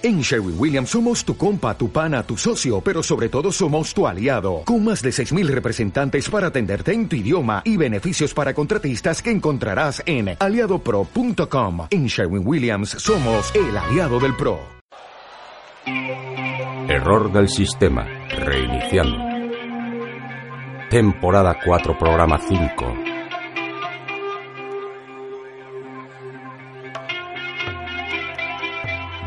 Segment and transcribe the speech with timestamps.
[0.00, 4.06] En Sherwin Williams somos tu compa, tu pana, tu socio, pero sobre todo somos tu
[4.06, 9.20] aliado, con más de 6.000 representantes para atenderte en tu idioma y beneficios para contratistas
[9.20, 11.88] que encontrarás en aliadopro.com.
[11.90, 14.60] En Sherwin Williams somos el aliado del PRO.
[16.88, 19.18] Error del sistema, reiniciando.
[20.90, 23.17] Temporada 4, programa 5.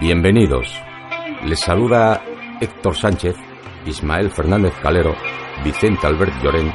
[0.01, 0.67] Bienvenidos.
[1.45, 2.23] Les saluda
[2.59, 3.35] Héctor Sánchez,
[3.85, 5.15] Ismael Fernández Calero,
[5.63, 6.73] Vicente Albert Llorén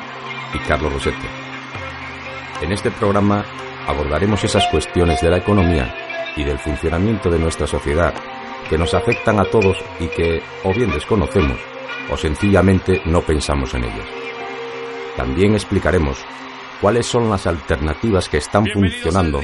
[0.54, 1.26] y Carlos Rosete.
[2.62, 3.44] En este programa
[3.88, 5.92] abordaremos esas cuestiones de la economía
[6.36, 8.14] y del funcionamiento de nuestra sociedad
[8.70, 11.58] que nos afectan a todos y que o bien desconocemos
[12.08, 14.06] o sencillamente no pensamos en ellas.
[15.16, 16.24] También explicaremos
[16.80, 19.40] cuáles son las alternativas que están funcionando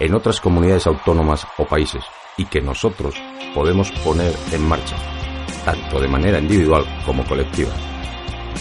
[0.00, 2.04] en otras comunidades autónomas o países
[2.36, 3.14] y que nosotros
[3.54, 4.96] podemos poner en marcha,
[5.64, 7.70] tanto de manera individual como colectiva.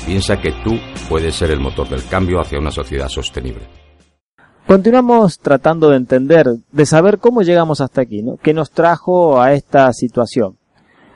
[0.06, 0.78] Piensa que tú
[1.10, 3.68] puedes ser el motor del cambio hacia una sociedad sostenible.
[4.68, 8.38] Continuamos tratando de entender, de saber cómo llegamos hasta aquí, ¿no?
[8.38, 10.58] ¿Qué nos trajo a esta situación?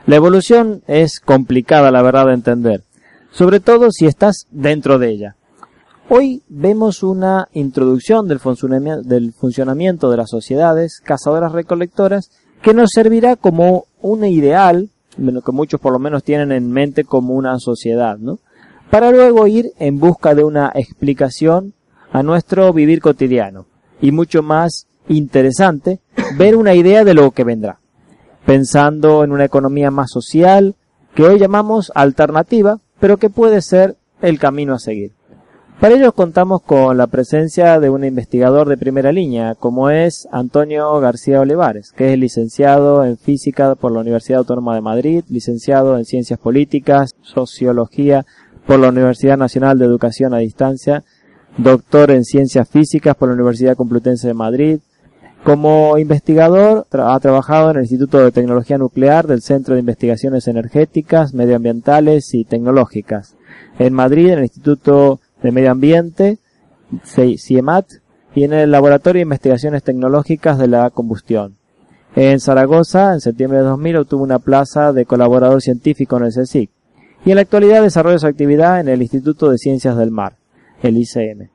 [0.06, 2.84] La evolución es complicada, la verdad, de entender,
[3.32, 5.36] sobre todo si estás dentro de ella.
[6.10, 13.86] Hoy vemos una introducción del funcionamiento de las sociedades cazadoras recolectoras que nos servirá como
[14.02, 18.40] un ideal, que muchos por lo menos tienen en mente como una sociedad, ¿no?
[18.90, 21.74] Para luego ir en busca de una explicación
[22.12, 23.66] a nuestro vivir cotidiano
[24.02, 26.00] y mucho más interesante
[26.38, 27.80] ver una idea de lo que vendrá,
[28.46, 30.76] pensando en una economía más social
[31.14, 35.12] que hoy llamamos alternativa, pero que puede ser el camino a seguir.
[35.80, 41.00] Para ello contamos con la presencia de un investigador de primera línea, como es Antonio
[41.00, 46.04] García Olivares, que es licenciado en física por la Universidad Autónoma de Madrid, licenciado en
[46.04, 48.26] ciencias políticas, sociología
[48.68, 51.06] por la Universidad Nacional de Educación a Distancia,
[51.58, 54.80] doctor en ciencias físicas por la Universidad Complutense de Madrid.
[55.46, 61.34] Como investigador ha trabajado en el Instituto de Tecnología Nuclear del Centro de Investigaciones Energéticas,
[61.34, 63.38] Medioambientales y Tecnológicas.
[63.80, 66.38] En Madrid, en el Instituto de Medio Ambiente,
[67.06, 67.86] CIEMAT,
[68.36, 71.56] y en el Laboratorio de Investigaciones Tecnológicas de la Combustión.
[72.16, 76.70] En Zaragoza, en septiembre de 2000, obtuvo una plaza de colaborador científico en el CSIC.
[77.26, 80.38] Y en la actualidad desarrolla su actividad en el Instituto de Ciencias del Mar,
[80.82, 81.50] el ICM.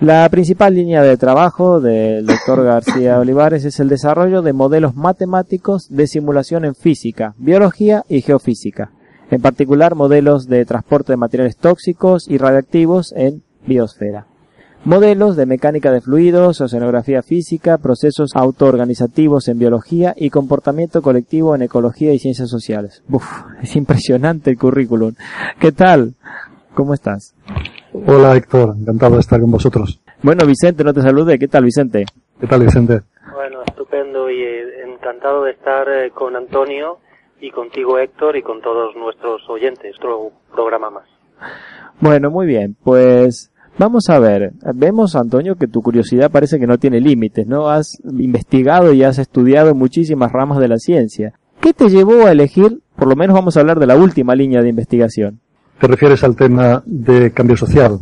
[0.00, 5.86] La principal línea de trabajo del doctor García Olivares es el desarrollo de modelos matemáticos
[5.90, 8.90] de simulación en física, biología y geofísica,
[9.32, 14.26] en particular modelos de transporte de materiales tóxicos y radiactivos en biosfera.
[14.84, 21.62] Modelos de mecánica de fluidos, oceanografía física, procesos autoorganizativos en biología y comportamiento colectivo en
[21.62, 23.02] ecología y ciencias sociales.
[23.08, 23.24] Uf,
[23.62, 25.14] es impresionante el currículum.
[25.58, 26.14] ¿Qué tal?
[26.74, 27.34] ¿Cómo estás?
[27.94, 30.00] Hola Héctor, encantado de estar con vosotros.
[30.22, 31.38] Bueno, Vicente, no te salude.
[31.38, 32.04] ¿Qué tal, Vicente?
[32.38, 33.00] ¿Qué tal, Vicente?
[33.32, 36.98] Bueno, estupendo y eh, encantado de estar eh, con Antonio
[37.42, 41.04] y contigo Héctor y con todos nuestros oyentes, otro programa más.
[42.00, 46.78] Bueno, muy bien, pues vamos a ver, vemos Antonio que tu curiosidad parece que no
[46.78, 47.68] tiene límites, ¿no?
[47.68, 51.32] Has investigado y has estudiado muchísimas ramas de la ciencia.
[51.60, 54.62] ¿Qué te llevó a elegir, por lo menos vamos a hablar de la última línea
[54.62, 55.40] de investigación?
[55.80, 57.98] ¿Te refieres al tema de cambio social?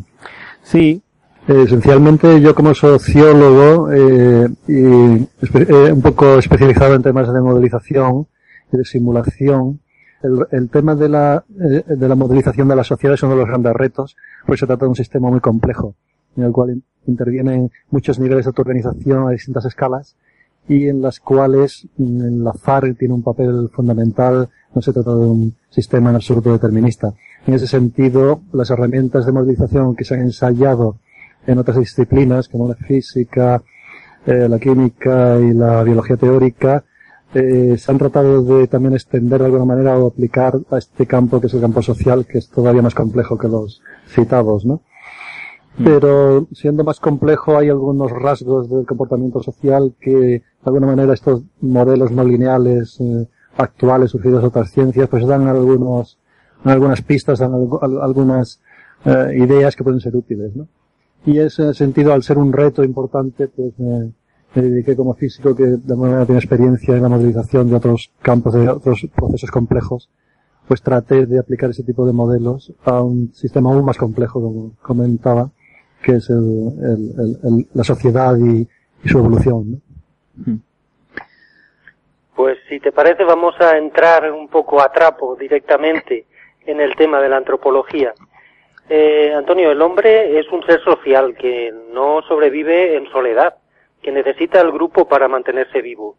[0.62, 1.03] Sí.
[1.49, 8.27] Eh, esencialmente yo como sociólogo eh, y eh, un poco especializado en temas de modelización,
[8.77, 9.81] de simulación.
[10.23, 13.39] El, el tema de la, eh, de la modelización de la sociedad es uno de
[13.39, 15.95] los grandes retos, porque se trata de un sistema muy complejo,
[16.37, 20.17] en el cual intervienen muchos niveles de autoorganización a distintas escalas
[20.69, 25.27] y en las cuales mm, la FARC tiene un papel fundamental, no se trata de
[25.27, 27.13] un sistema en absoluto determinista.
[27.47, 30.97] En ese sentido, las herramientas de modelización que se han ensayado
[31.47, 33.63] en otras disciplinas, como la física,
[34.27, 36.85] eh, la química y la biología teórica,
[37.35, 41.41] eh, se han tratado de también extender de alguna manera o aplicar a este campo
[41.41, 44.83] que es el campo social, que es todavía más complejo que los citados, ¿no?
[45.83, 51.43] Pero siendo más complejo hay algunos rasgos del comportamiento social que de alguna manera estos
[51.60, 56.19] modelos no lineales eh, actuales surgidos de otras ciencias pues dan algunos
[56.65, 58.60] algunas pistas, dan algunas
[59.04, 60.66] eh, ideas que pueden ser útiles, ¿no?
[61.25, 64.13] Y en ese sentido, al ser un reto importante, pues me,
[64.55, 68.11] me dediqué como físico que de alguna manera tiene experiencia en la modelización de otros
[68.21, 70.09] campos, de otros procesos complejos,
[70.67, 74.73] pues traté de aplicar ese tipo de modelos a un sistema aún más complejo, como
[74.83, 75.51] comentaba,
[76.03, 78.69] que es el, el, el, la sociedad y,
[79.05, 79.83] y, su evolución.
[80.37, 80.59] ¿no?
[82.35, 86.27] Pues si te parece vamos a entrar un poco a trapo directamente
[86.65, 88.15] en el tema de la antropología.
[88.89, 93.55] Eh, Antonio, el hombre es un ser social que no sobrevive en soledad,
[94.03, 96.17] que necesita el grupo para mantenerse vivo.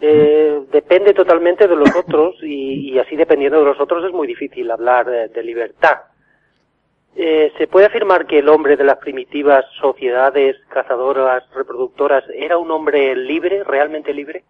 [0.00, 4.68] Eh, depende totalmente de los otros y, así dependiendo de los otros es muy difícil
[4.70, 5.98] hablar de, libertad.
[7.14, 12.70] Eh, ¿Se puede afirmar que el hombre de las primitivas sociedades cazadoras, reproductoras, era un
[12.72, 14.42] hombre libre, realmente libre?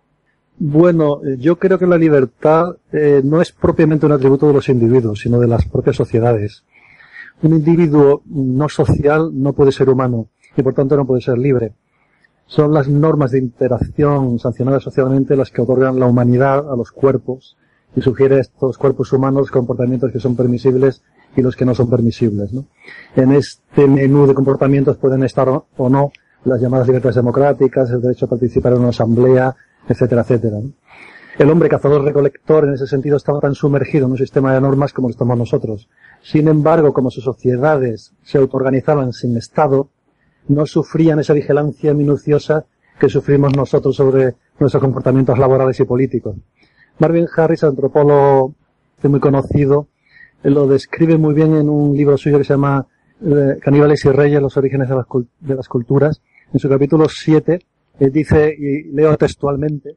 [0.57, 5.21] Bueno, yo creo que la libertad eh, no es propiamente un atributo de los individuos,
[5.21, 6.65] sino de las propias sociedades.
[7.43, 11.73] Un individuo no social no puede ser humano y por tanto no puede ser libre.
[12.47, 17.57] Son las normas de interacción sancionadas socialmente las que otorgan la humanidad a los cuerpos
[17.95, 21.03] y sugiere a estos cuerpos humanos comportamientos que son permisibles
[21.37, 22.53] y los que no son permisibles.
[22.53, 22.67] ¿no?
[23.17, 26.13] En este menú de comportamientos pueden estar o no
[26.45, 29.55] las llamadas libertades democráticas, el derecho a participar en una asamblea,
[29.89, 30.59] etcétera, etcétera.
[31.39, 35.09] El hombre cazador-recolector en ese sentido estaba tan sumergido en un sistema de normas como
[35.09, 35.89] lo estamos nosotros.
[36.23, 39.89] Sin embargo, como sus sociedades se autoorganizaban sin Estado,
[40.49, 42.65] no sufrían esa vigilancia minuciosa
[42.99, 46.37] que sufrimos nosotros sobre nuestros comportamientos laborales y políticos.
[46.99, 48.55] Marvin Harris, antropólogo
[49.09, 49.89] muy conocido,
[50.43, 52.87] lo describe muy bien en un libro suyo que se llama
[53.25, 55.07] eh, Caníbales y Reyes, los orígenes de las,
[55.41, 56.21] de las culturas.
[56.53, 57.59] En su capítulo 7
[58.01, 59.97] eh, dice, y leo textualmente,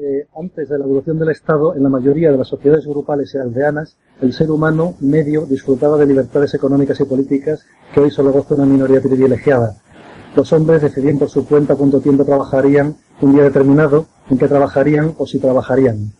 [0.00, 3.38] eh, antes de la evolución del Estado, en la mayoría de las sociedades grupales y
[3.38, 8.54] aldeanas, el ser humano medio disfrutaba de libertades económicas y políticas que hoy solo goza
[8.54, 9.76] una minoría privilegiada.
[10.36, 15.14] Los hombres decidían por su cuenta cuánto tiempo trabajarían un día determinado, en qué trabajarían
[15.18, 16.12] o si trabajarían.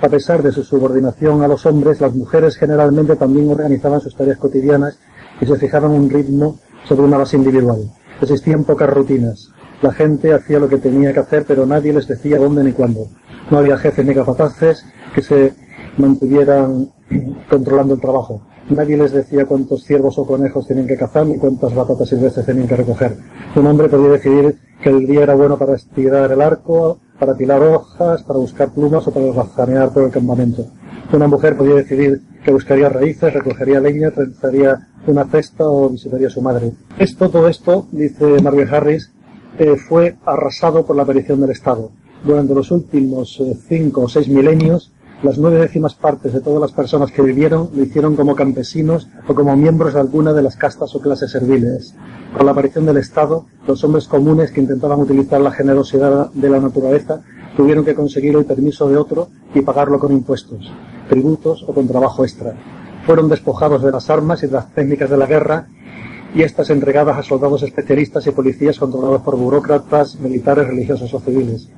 [0.00, 4.38] A pesar de su subordinación a los hombres, las mujeres generalmente también organizaban sus tareas
[4.38, 4.98] cotidianas
[5.40, 7.90] y se fijaban un ritmo sobre una base individual.
[8.20, 9.50] Existían pocas rutinas.
[9.82, 13.08] La gente hacía lo que tenía que hacer, pero nadie les decía dónde ni cuándo.
[13.50, 14.84] No había jefes ni capataces
[15.14, 15.52] que se
[15.98, 16.90] mantuvieran
[17.50, 18.42] controlando el trabajo.
[18.68, 22.66] Nadie les decía cuántos ciervos o conejos tenían que cazar ni cuántas batatas silvestres tenían
[22.66, 23.16] que recoger.
[23.54, 27.62] Un hombre podía decidir que el día era bueno para estirar el arco, para tirar
[27.62, 30.66] hojas, para buscar plumas o para razanear todo el campamento.
[31.12, 36.30] Una mujer podía decidir que buscaría raíces, recogería leña, trenzaría una cesta o visitaría a
[36.30, 36.72] su madre.
[36.98, 39.12] Esto, todo esto, dice Margaret Harris,
[39.58, 41.90] eh, fue arrasado por la aparición del Estado.
[42.24, 44.92] Durante los últimos eh, cinco o seis milenios,
[45.22, 49.34] las nueve décimas partes de todas las personas que vivieron lo hicieron como campesinos o
[49.34, 51.94] como miembros de alguna de las castas o clases serviles.
[52.36, 56.60] Con la aparición del Estado, los hombres comunes que intentaban utilizar la generosidad de la
[56.60, 57.22] naturaleza
[57.56, 60.70] tuvieron que conseguir el permiso de otro y pagarlo con impuestos,
[61.08, 62.54] tributos o con trabajo extra.
[63.06, 65.66] Fueron despojados de las armas y de las técnicas de la guerra
[66.34, 71.68] y estas entregadas a soldados especialistas y policías controlados por burócratas, militares, religiosos o civiles.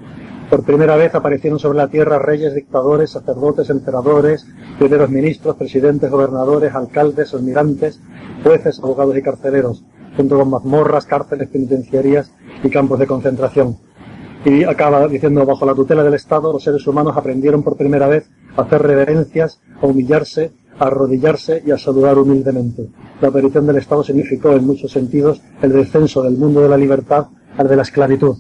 [0.51, 4.47] Por primera vez aparecieron sobre la tierra reyes, dictadores, sacerdotes, emperadores,
[4.79, 8.01] primeros ministros, presidentes, gobernadores, alcaldes, almirantes,
[8.43, 9.85] jueces, abogados y carceleros,
[10.17, 13.88] junto con mazmorras, cárceles, penitenciarías y campos de concentración.
[14.45, 18.31] Y acaba diciendo, bajo la tutela del Estado, los seres humanos aprendieron por primera vez
[18.57, 22.89] a hacer reverencias, a humillarse, a arrodillarse y a saludar humildemente.
[23.21, 27.27] La aparición del Estado significó, en muchos sentidos, el descenso del mundo de la libertad
[27.57, 28.37] al de la esclavitud.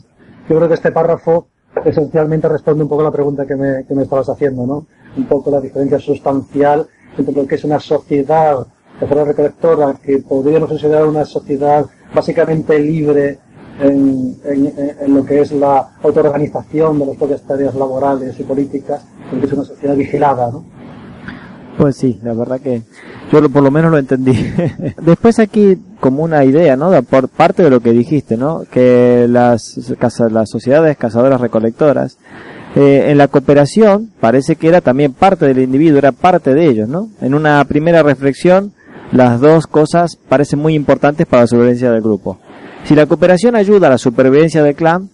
[0.48, 1.48] Yo creo que este párrafo
[1.84, 4.86] esencialmente responde un poco a la pregunta que me, que me estabas haciendo, ¿no?
[5.16, 6.86] Un poco la diferencia sustancial
[7.17, 8.67] entre lo que es una sociedad
[9.00, 13.38] de recolectora, que podríamos considerar una sociedad básicamente libre
[13.81, 19.53] en, lo que es la autoorganización de las propias tareas laborales y políticas, porque es
[19.53, 20.65] una sociedad vigilada, ¿no?
[21.79, 22.82] Pues sí, la verdad que
[23.31, 24.32] yo por lo menos lo entendí.
[25.03, 26.91] Después aquí como una idea, ¿no?
[27.03, 28.65] Por parte de lo que dijiste, ¿no?
[28.70, 29.79] Que las,
[30.31, 32.19] las sociedades cazadoras recolectoras,
[32.75, 36.89] eh, en la cooperación parece que era también parte del individuo, era parte de ellos,
[36.89, 37.11] ¿no?
[37.20, 38.73] En una primera reflexión,
[39.13, 42.39] las dos cosas parecen muy importantes para la supervivencia del grupo.
[42.85, 45.11] Si la cooperación ayuda a la supervivencia del clan,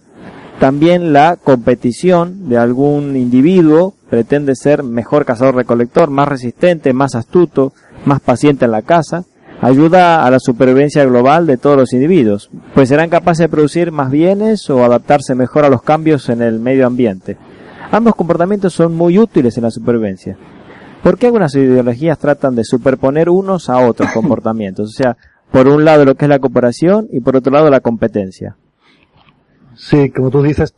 [0.59, 7.73] también la competición de algún individuo pretende ser mejor cazador-recolector, más resistente, más astuto,
[8.05, 9.25] más paciente en la caza,
[9.61, 14.09] ayuda a la supervivencia global de todos los individuos, pues serán capaces de producir más
[14.11, 17.37] bienes o adaptarse mejor a los cambios en el medio ambiente.
[17.91, 20.37] Ambos comportamientos son muy útiles en la supervivencia.
[21.03, 24.89] ¿Por qué algunas ideologías tratan de superponer unos a otros comportamientos?
[24.89, 25.17] O sea,
[25.55, 28.57] por un lado lo que es la cooperación y por otro lado la competencia.
[29.73, 30.75] Sí, como tú dices,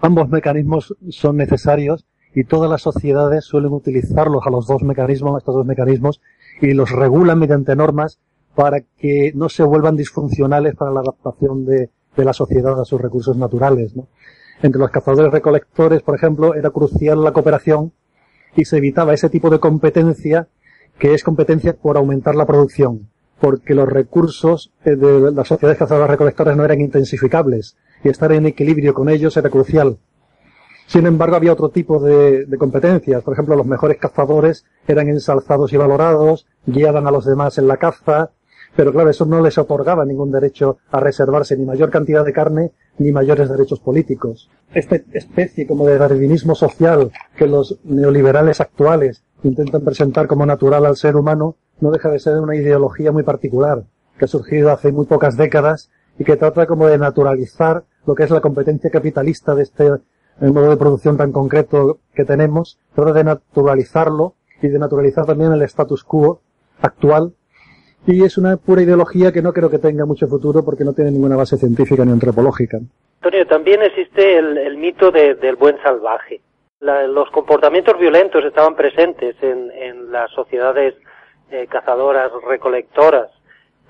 [0.00, 5.54] ambos mecanismos son necesarios y todas las sociedades suelen utilizarlos a los dos mecanismos, estos
[5.54, 6.20] dos mecanismos,
[6.60, 8.18] y los regulan mediante normas
[8.56, 13.00] para que no se vuelvan disfuncionales para la adaptación de, de la sociedad a sus
[13.00, 13.94] recursos naturales.
[13.94, 14.08] ¿no?
[14.62, 17.92] Entre los cazadores recolectores, por ejemplo, era crucial la cooperación
[18.56, 20.48] y se evitaba ese tipo de competencia
[20.98, 26.10] que es competencia por aumentar la producción, porque los recursos eh, de las sociedades cazadoras
[26.10, 29.98] recolectores no eran intensificables y estar en equilibrio con ellos era crucial.
[30.86, 33.22] Sin embargo, había otro tipo de, de, competencias.
[33.22, 37.76] Por ejemplo, los mejores cazadores eran ensalzados y valorados, guiaban a los demás en la
[37.76, 38.30] caza,
[38.74, 42.72] pero claro, eso no les otorgaba ningún derecho a reservarse ni mayor cantidad de carne
[42.98, 44.50] ni mayores derechos políticos.
[44.72, 50.96] Esta especie como de darwinismo social que los neoliberales actuales intentan presentar como natural al
[50.96, 53.84] ser humano no deja de ser una ideología muy particular
[54.18, 58.24] que ha surgido hace muy pocas décadas y que trata como de naturalizar lo que
[58.24, 59.90] es la competencia capitalista de este
[60.40, 65.62] modo de producción tan concreto que tenemos, trata de naturalizarlo y de naturalizar también el
[65.62, 66.40] status quo
[66.80, 67.32] actual
[68.06, 71.10] y es una pura ideología que no creo que tenga mucho futuro porque no tiene
[71.10, 72.78] ninguna base científica ni antropológica.
[73.20, 76.40] Antonio, también existe el, mito del buen salvaje.
[76.80, 80.94] los comportamientos violentos estaban presentes en, las sociedades
[81.50, 83.30] eh, cazadoras, recolectoras,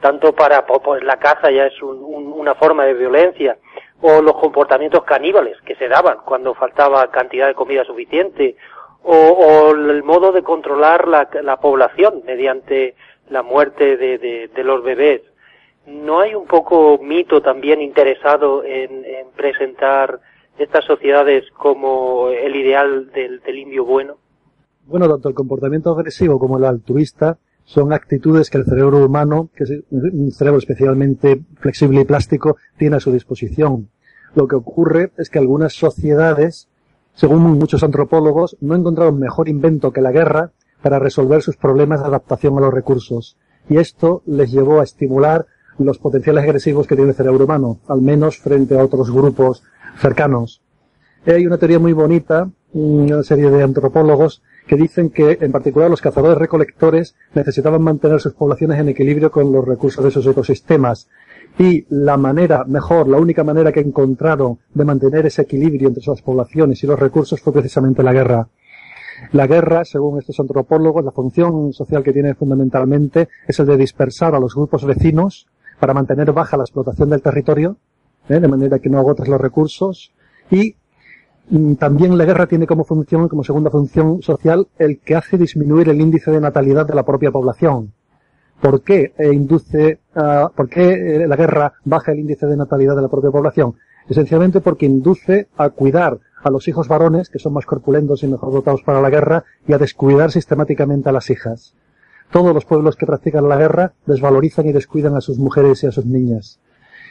[0.00, 3.58] tanto para pues la caza ya es una forma de violencia,
[4.00, 8.56] o los comportamientos caníbales que se daban cuando faltaba cantidad de comida suficiente,
[9.02, 12.94] o, el modo de controlar la, la población mediante
[13.30, 15.22] la muerte de, los bebés.
[15.86, 19.04] ¿No hay un poco mito también interesado en,
[19.36, 20.20] presentar
[20.58, 24.16] estas sociedades como el ideal del, del indio bueno?
[24.86, 27.38] Bueno, tanto el comportamiento agresivo como el altruista
[27.68, 32.96] son actitudes que el cerebro humano, que es un cerebro especialmente flexible y plástico, tiene
[32.96, 33.90] a su disposición.
[34.34, 36.70] Lo que ocurre es que algunas sociedades,
[37.12, 42.06] según muchos antropólogos, no encontraron mejor invento que la guerra para resolver sus problemas de
[42.06, 43.36] adaptación a los recursos.
[43.68, 45.44] Y esto les llevó a estimular
[45.78, 49.62] los potenciales agresivos que tiene el cerebro humano, al menos frente a otros grupos
[50.00, 50.62] cercanos.
[51.26, 56.02] Hay una teoría muy bonita, una serie de antropólogos, que dicen que, en particular, los
[56.02, 61.08] cazadores recolectores necesitaban mantener sus poblaciones en equilibrio con los recursos de sus ecosistemas.
[61.58, 66.22] Y la manera, mejor, la única manera que encontraron de mantener ese equilibrio entre sus
[66.22, 68.48] poblaciones y los recursos fue precisamente la guerra.
[69.32, 74.34] La guerra, según estos antropólogos, la función social que tiene fundamentalmente es el de dispersar
[74.34, 75.48] a los grupos vecinos
[75.80, 77.78] para mantener baja la explotación del territorio,
[78.28, 78.38] ¿eh?
[78.38, 80.12] de manera que no agotes los recursos,
[80.50, 80.76] y
[81.78, 86.00] también la guerra tiene como función, como segunda función social, el que hace disminuir el
[86.00, 87.92] índice de natalidad de la propia población.
[88.60, 92.96] ¿Por qué eh, induce, uh, por qué eh, la guerra baja el índice de natalidad
[92.96, 93.76] de la propia población?
[94.08, 98.52] Esencialmente porque induce a cuidar a los hijos varones, que son más corpulentos y mejor
[98.52, 101.74] dotados para la guerra, y a descuidar sistemáticamente a las hijas.
[102.30, 105.92] Todos los pueblos que practican la guerra desvalorizan y descuidan a sus mujeres y a
[105.92, 106.60] sus niñas,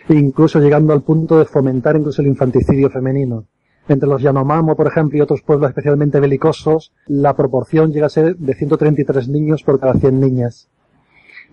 [0.10, 3.46] incluso llegando al punto de fomentar incluso el infanticidio femenino.
[3.88, 8.36] Entre los Yanomamo, por ejemplo, y otros pueblos especialmente belicosos, la proporción llega a ser
[8.36, 10.67] de 133 niños por cada 100 niñas.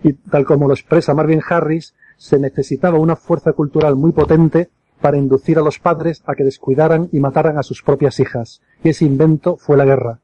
[0.03, 5.17] Y tal como lo expresa Marvin Harris, se necesitaba una fuerza cultural muy potente para
[5.17, 8.61] inducir a los padres a que descuidaran y mataran a sus propias hijas.
[8.83, 10.19] Y ese invento fue la guerra.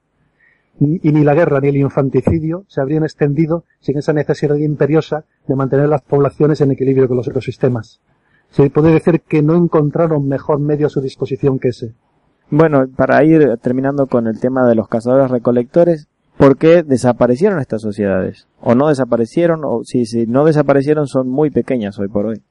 [0.79, 5.55] Y ni la guerra ni el infanticidio se habrían extendido sin esa necesidad imperiosa de
[5.55, 8.01] mantener las poblaciones en equilibrio con los ecosistemas.
[8.51, 11.93] Se puede decir que no encontraron mejor medio a su disposición que ese.
[12.49, 17.81] Bueno, para ir terminando con el tema de los cazadores recolectores, ¿por qué desaparecieron estas
[17.81, 18.47] sociedades?
[18.59, 19.61] ¿O no desaparecieron?
[19.63, 22.41] O si, si no desaparecieron son muy pequeñas hoy por hoy.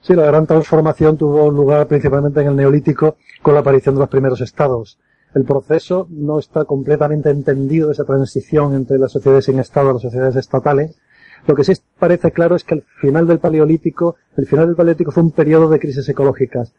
[0.00, 4.08] Sí, la gran transformación tuvo lugar principalmente en el Neolítico con la aparición de los
[4.08, 4.98] primeros estados.
[5.34, 10.02] El proceso no está completamente entendido, esa transición entre las sociedades sin estado y las
[10.02, 10.98] sociedades estatales.
[11.46, 15.10] Lo que sí parece claro es que el final del Paleolítico, el final del Paleolítico
[15.10, 16.74] fue un periodo de crisis ecológicas,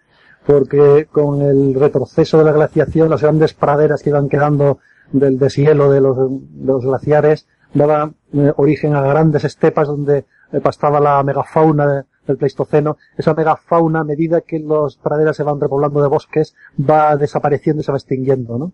[0.45, 4.79] porque con el retroceso de la glaciación, las grandes praderas que iban quedando
[5.11, 11.23] del deshielo de los, glaciares daban eh, origen a grandes estepas donde eh, pastaba la
[11.23, 16.55] megafauna del Pleistoceno, esa megafauna a medida que los praderas se van repoblando de bosques
[16.77, 18.73] va desapareciendo y se va extinguiendo, ¿no?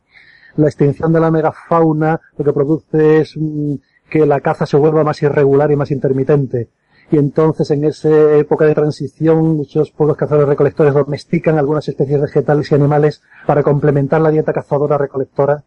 [0.58, 3.76] La extinción de la megafauna lo que produce es mm,
[4.10, 6.70] que la caza se vuelva más irregular y más intermitente.
[7.10, 12.72] Y entonces en esa época de transición muchos pueblos cazadores recolectores domestican algunas especies vegetales
[12.72, 15.64] y animales para complementar la dieta cazadora recolectora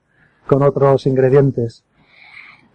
[0.47, 1.85] con otros ingredientes.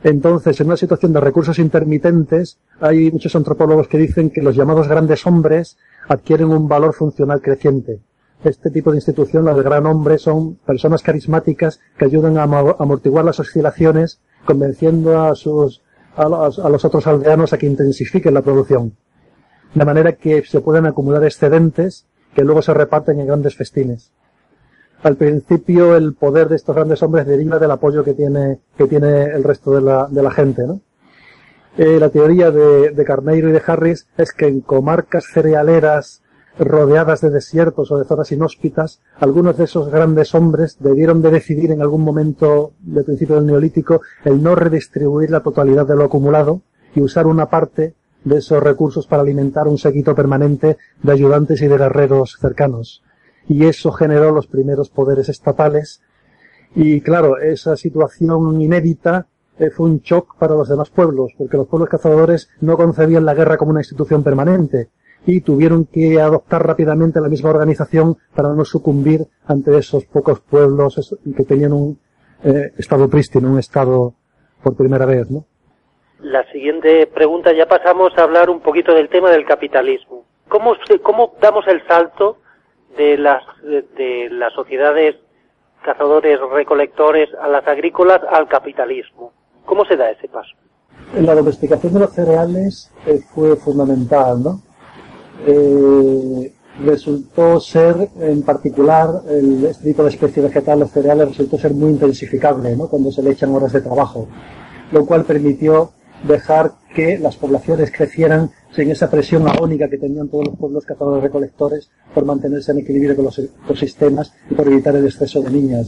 [0.03, 4.87] Entonces, en una situación de recursos intermitentes, hay muchos antropólogos que dicen que los llamados
[4.87, 8.01] grandes hombres adquieren un valor funcional creciente.
[8.43, 13.25] Este tipo de institución, la de gran hombre, son personas carismáticas que ayudan a amortiguar
[13.25, 15.81] las oscilaciones, convenciendo a sus,
[16.15, 18.95] a los, a los otros aldeanos a que intensifiquen la producción.
[19.73, 24.11] De manera que se pueden acumular excedentes que luego se reparten en grandes festines.
[25.03, 29.25] al principio el poder de estos grandes hombres deriva del apoyo que tiene, que tiene
[29.25, 30.81] el resto de la, de la gente, ¿no?
[31.77, 36.23] Eh, la teoría de, de Carneiro y de Harris es que en comarcas cerealeras
[36.57, 41.71] rodeadas de desiertos o de zonas inhóspitas, algunos de esos grandes hombres debieron de decidir
[41.71, 46.61] en algún momento del principio del neolítico el no redistribuir la totalidad de lo acumulado
[46.95, 51.67] y usar una parte de esos recursos para alimentar un séquito permanente de ayudantes y
[51.67, 53.03] de guerreros cercanos.
[53.47, 56.01] Y eso generó los primeros poderes estatales.
[56.73, 59.27] Y claro, esa situación inédita
[59.59, 63.35] eh, fue un shock para los demás pueblos, porque los pueblos cazadores no concebían la
[63.35, 64.89] guerra como una institución permanente
[65.25, 71.17] y tuvieron que adoptar rápidamente la misma organización para no sucumbir ante esos pocos pueblos
[71.35, 71.99] que tenían un
[72.43, 74.13] eh, estado prístino, un estado
[74.61, 75.45] por primera vez, ¿no?
[76.21, 80.25] La siguiente pregunta, ya pasamos a hablar un poquito del tema del capitalismo.
[80.47, 82.37] ¿Cómo, cómo damos el salto
[82.97, 85.15] de las, de, las sociedades
[85.83, 89.33] cazadores recolectores a las agrícolas al capitalismo?
[89.65, 90.55] ¿Cómo se da ese paso?
[91.19, 94.61] La domesticación de los cereales eh, fue fundamental, ¿no?
[95.45, 101.73] Eh, resultó ser, en particular, el, este tipo de especie vegetal, los cereales, resultó ser
[101.73, 102.87] muy intensificable, ¿no?
[102.87, 104.27] Cuando se le echan horas de trabajo,
[104.91, 105.91] lo cual permitió
[106.27, 111.23] dejar que las poblaciones crecieran sin esa presión agónica que tenían todos los pueblos cazadores
[111.23, 115.87] recolectores por mantenerse en equilibrio con los ecosistemas y por evitar el exceso de niñas.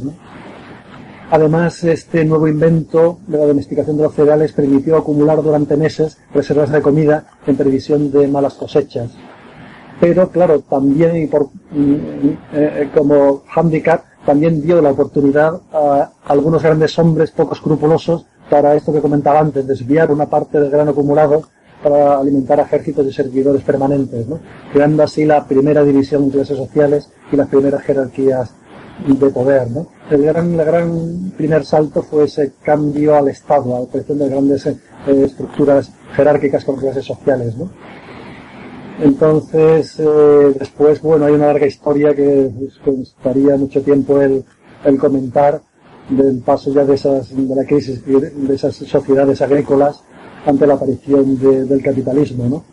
[1.29, 6.71] Además, este nuevo invento de la domesticación de los cereales permitió acumular durante meses reservas
[6.71, 9.11] de comida en previsión de malas cosechas.
[9.99, 11.49] Pero, claro, también y por,
[12.53, 18.93] eh, como handicap, también dio la oportunidad a algunos grandes hombres poco escrupulosos para esto
[18.93, 21.43] que comentaba antes, desviar una parte del grano acumulado
[21.83, 24.39] para alimentar ejércitos de servidores permanentes, ¿no?
[24.73, 28.51] creando así la primera división en clases sociales y las primeras jerarquías
[29.05, 29.69] de poder.
[29.69, 29.87] ¿no?
[30.09, 34.65] El gran, gran primer salto fue ese cambio al Estado, a la creación de grandes
[34.65, 37.55] eh, estructuras jerárquicas con clases sociales.
[37.55, 37.69] ¿no?
[38.99, 42.49] Entonces, eh, después, bueno, hay una larga historia que
[42.83, 44.43] costaría mucho tiempo el,
[44.99, 45.61] comentar,
[46.09, 50.03] del paso ya de esas, de la crisis de esas sociedades agrícolas
[50.45, 52.63] ante la aparición del capitalismo, ¿no?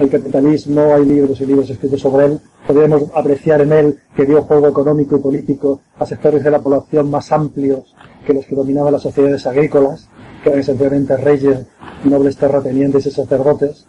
[0.00, 4.42] El capitalismo, hay libros y libros escritos sobre él, podemos apreciar en él que dio
[4.42, 7.94] juego económico y político a sectores de la población más amplios
[8.26, 10.08] que los que dominaban las sociedades agrícolas,
[10.42, 11.66] que eran esencialmente reyes,
[12.04, 13.86] nobles terratenientes y sacerdotes.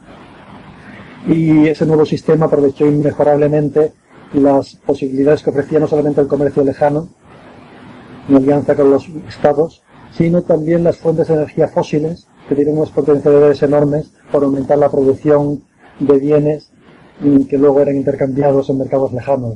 [1.27, 3.91] Y ese nuevo sistema aprovechó inmejorablemente
[4.33, 7.09] las posibilidades que ofrecía no solamente el comercio lejano,
[8.29, 12.91] en alianza con los estados, sino también las fuentes de energía fósiles, que tienen unos
[12.91, 15.63] potencialidades enormes por aumentar la producción
[15.99, 16.71] de bienes
[17.49, 19.55] que luego eran intercambiados en mercados lejanos.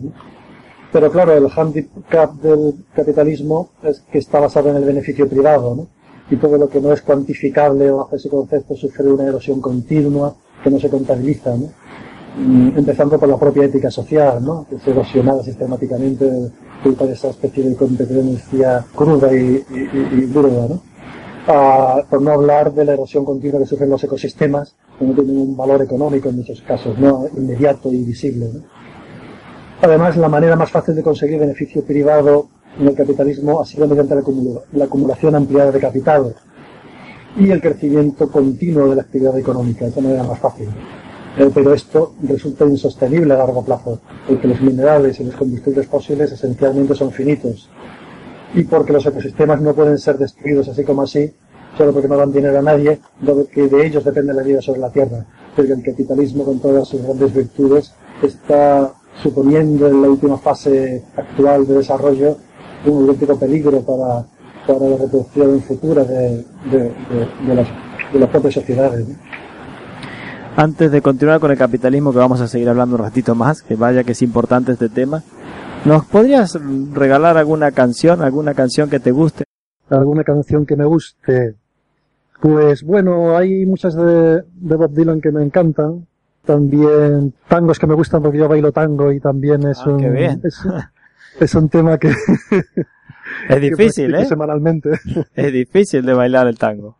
[0.91, 5.87] Pero claro, el handicap del capitalismo es que está basado en el beneficio privado, ¿no?
[6.29, 10.35] y todo lo que no es cuantificable o hace ese concepto sufre una erosión continua
[10.65, 11.55] que no se contabiliza.
[11.55, 16.25] Mm, empezando por la propia ética social, que es erosionada sistemáticamente
[16.83, 20.81] culpa de esa especie de competencia cruda y, y, ¿no?
[21.47, 25.37] Ah, por no hablar de la erosión continua que sufren los ecosistemas, que no tienen
[25.37, 27.27] un valor económico en muchos casos, ¿no?
[27.37, 28.49] inmediato y visible.
[29.81, 32.47] Además, la manera más fácil de conseguir beneficio privado
[32.79, 34.15] en el capitalismo ha sido mediante
[34.73, 36.35] la acumulación ampliada de capital
[37.37, 40.69] y el crecimiento continuo de la actividad económica, es la manera más fácil.
[41.37, 46.31] Eh, pero esto resulta insostenible a largo plazo, porque los minerales y los combustibles fósiles
[46.31, 47.69] esencialmente son finitos,
[48.53, 51.33] y porque los ecosistemas no pueden ser destruidos así como así,
[51.77, 54.79] solo porque no dan dinero a nadie, dado que de ellos depende la vida sobre
[54.79, 57.93] la Tierra, porque el capitalismo con todas sus grandes virtudes
[58.23, 62.37] está suponiendo en la última fase actual de desarrollo
[62.85, 64.25] un auténtico peligro para,
[64.65, 66.79] para la reproducción futura de, de,
[67.47, 67.67] de, las,
[68.13, 69.07] de las propias sociedades.
[70.57, 73.75] Antes de continuar con el capitalismo, que vamos a seguir hablando un ratito más, que
[73.75, 75.21] vaya que es importante este tema,
[75.83, 76.57] ¿nos podrías
[76.93, 79.43] regalar alguna canción, alguna canción que te guste?
[79.89, 81.55] ¿Alguna canción que me guste?
[82.39, 86.07] Pues bueno, hay muchas de, Bob Dylan que me encantan.
[86.45, 90.61] También tangos que me gustan porque yo bailo tango y también es, ah, un, es,
[91.55, 92.09] un tema que...
[93.49, 94.25] es difícil, ¿eh?
[94.25, 94.91] Semanalmente.
[95.35, 96.97] Es difícil de bailar el tango.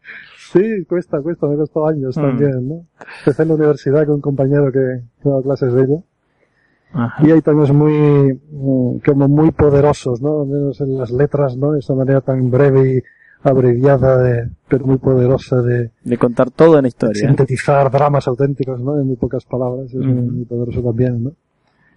[0.52, 2.22] Sí, cuesta, cuesta, me costó años mm.
[2.22, 2.86] también, ¿no?
[3.20, 6.04] Empecé en la universidad con un compañero que, daba clases de ello.
[7.20, 10.46] Y hay tangos muy, mm, como muy poderosos, ¿no?
[10.46, 11.74] Menos en las letras, ¿no?
[11.74, 13.02] De esa manera tan breve y
[13.44, 15.92] abreviada, de, pero muy poderosa de...
[16.04, 17.28] De contar todo en la historia.
[17.28, 18.98] Sintetizar dramas auténticos, ¿no?
[19.00, 19.94] En muy pocas palabras.
[19.94, 21.32] Es muy, poderoso también, ¿no?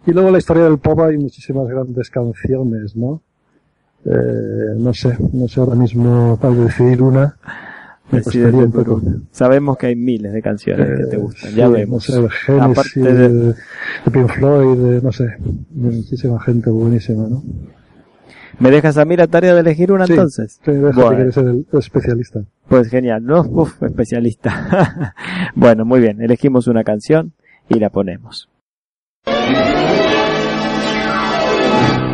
[0.08, 3.20] Y luego la historia del pop hay muchísimas grandes canciones, ¿no?
[4.06, 7.36] Eh, no sé, no sé ahora mismo para decidir una.
[8.10, 9.02] Un poco.
[9.32, 12.08] Sabemos que hay miles de canciones que te Eh, gustan, ya vemos.
[12.08, 13.54] No sé, de Genesis, Aparte de-
[14.10, 17.42] Pink Floyd, de, no sé, de muchísima gente buenísima, ¿no?
[18.60, 20.58] ¿Me dejas a mí la tarea de elegir una Sí, entonces?
[20.64, 21.10] Sí, Bueno.
[21.10, 22.40] que eres el especialista.
[22.66, 23.42] Pues genial, ¿no?
[23.42, 25.12] Uf, especialista.
[25.54, 27.34] bueno, muy bien, elegimos una canción
[27.68, 28.48] y la ponemos.
[29.50, 29.72] Thank
[32.02, 32.07] you.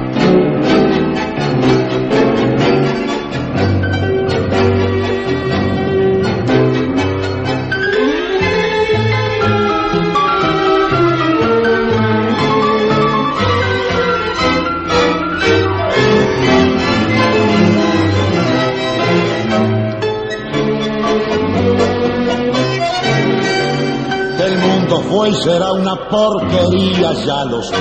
[24.95, 27.75] Mundo fue y será una porquería, ya lo sé.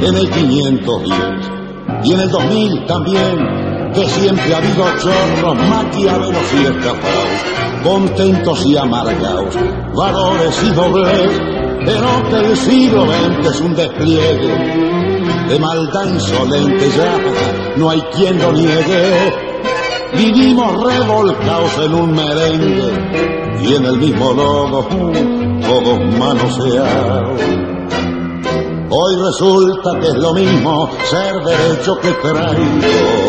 [0.00, 1.14] En el 510
[2.04, 8.76] y en el 2000 también, que siempre ha habido chorros, maquiavelos y estafados, contentos y
[8.76, 9.54] amargados,
[9.94, 11.40] valores y doblez,
[11.84, 14.94] pero que el siglo XX es un despliegue
[15.48, 17.18] de maldad insolente, ya
[17.76, 19.53] no hay quien lo niegue.
[20.16, 22.92] Vivimos revolcados en un merengue
[23.62, 24.86] y en el mismo lodo,
[25.60, 27.40] todos manoseados.
[28.90, 33.24] Hoy resulta que es lo mismo ser derecho que traigo.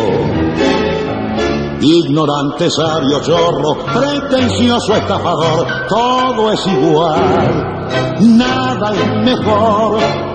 [1.82, 7.88] Ignorante, sabio, chorro, pretencioso, estafador, todo es igual,
[8.20, 10.35] nada es mejor.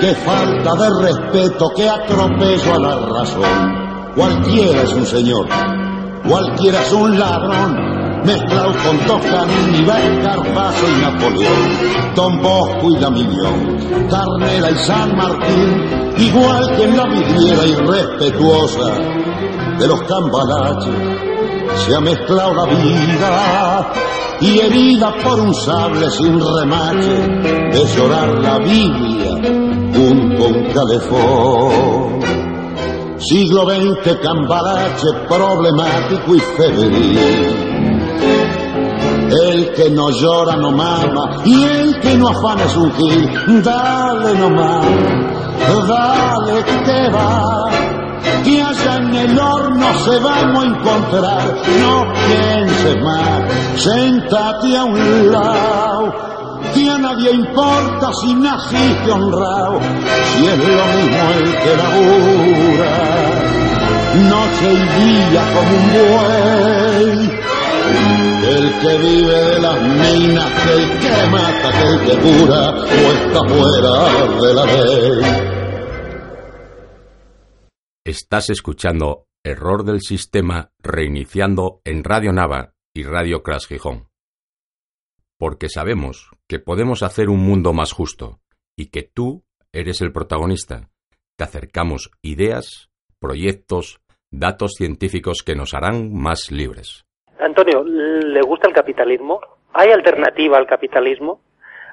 [0.00, 4.14] Qué falta de respeto, qué atropello a la razón.
[4.16, 5.46] Cualquiera es un señor,
[6.26, 9.84] cualquiera es un ladrón, mezclado con Toscanini,
[10.24, 17.04] Carpazo y Napoleón, Don Bosco y Damiñón, Carnera y San Martín, igual que en la
[17.04, 18.94] vidriera irrespetuosa
[19.78, 20.94] de los cambalaches,
[21.84, 23.92] se ha mezclado la vida
[24.40, 27.28] y herida por un sable sin remache
[27.70, 29.59] de llorar la Biblia
[30.44, 32.20] a un calefón.
[33.18, 37.18] Siglo XX cambalache problemático y febril.
[39.30, 43.62] El que no llora no mama y el que no afana es un gil.
[43.62, 44.86] Dale nomás,
[45.86, 47.70] dale que va.
[48.42, 51.54] Que allá en el horno se vamos a encontrar.
[51.80, 53.42] No pienses más,
[53.76, 56.39] sentate a un lado.
[56.74, 63.20] Que a nadie importa si naciste honrado, si es lo mismo el que labura
[64.14, 67.40] noche y día como un buey.
[68.42, 73.12] El que vive de las minas, que el que mata, que el que cura, o
[73.12, 73.92] está fuera
[74.40, 75.22] de la ley.
[78.04, 84.08] Estás escuchando Error del Sistema reiniciando en Radio Nava y Radio Crash Gijón.
[85.38, 88.40] Porque sabemos que podemos hacer un mundo más justo
[88.74, 90.88] y que tú eres el protagonista.
[91.36, 94.00] Te acercamos ideas, proyectos,
[94.32, 97.04] datos científicos que nos harán más libres.
[97.38, 99.40] Antonio, ¿le gusta el capitalismo?
[99.74, 101.40] ¿Hay alternativa al capitalismo?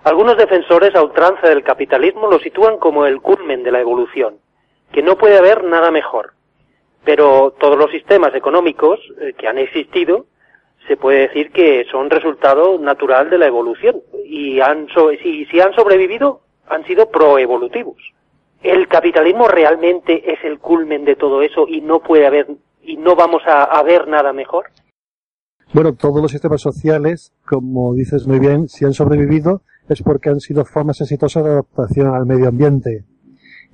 [0.04, 4.40] Algunos defensores a ultranza del capitalismo lo sitúan como el culmen de la evolución,
[4.92, 6.34] que no puede haber nada mejor.
[7.06, 10.26] Pero todos los sistemas económicos eh, que han existido
[10.88, 15.74] se puede decir que son resultado natural de la evolución y han so- si, han
[15.74, 17.98] sobrevivido han sido proevolutivos.
[18.64, 22.48] ¿El capitalismo realmente es el culmen de todo eso y no puede haber
[22.82, 24.66] y no vamos a, a ver nada mejor?
[25.74, 30.40] Bueno, todos los sistemas sociales, como dices muy bien, si han sobrevivido es porque han
[30.40, 33.04] sido formas exitosas de adaptación al medio ambiente.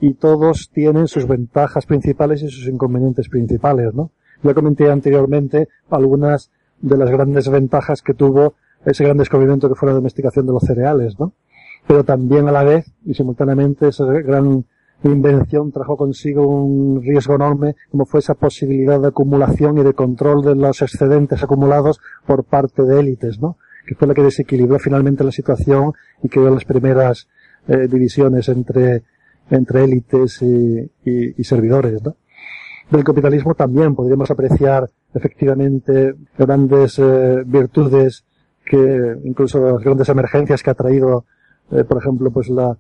[0.02, 4.12] Y todos tienen sus ventajas principales y sus inconvenientes principales, ¿no?
[4.42, 6.52] Ya comenté anteriormente algunas
[6.84, 10.64] de las grandes ventajas que tuvo ese gran descubrimiento que fue la domesticación de los
[10.64, 11.34] cereales, ¿no?
[11.88, 14.66] Pero también a la vez y simultáneamente esa gran
[15.04, 20.44] invención trajo consigo un riesgo enorme como fue esa posibilidad de acumulación y de control
[20.44, 23.58] de los excedentes acumulados por parte de élites, ¿no?
[23.88, 27.30] Que fue la que desequilibró finalmente la situación y creó las primeras
[27.68, 29.04] eh, divisiones entre,
[29.50, 32.18] entre élites y, y, servidores, ¿no?
[32.92, 38.26] Del capitalismo también podríamos apreciar efectivamente grandes eh, virtudes
[38.66, 41.26] que incluso las grandes emergencias que ha traído,
[41.72, 42.78] eh, por ejemplo, pues la,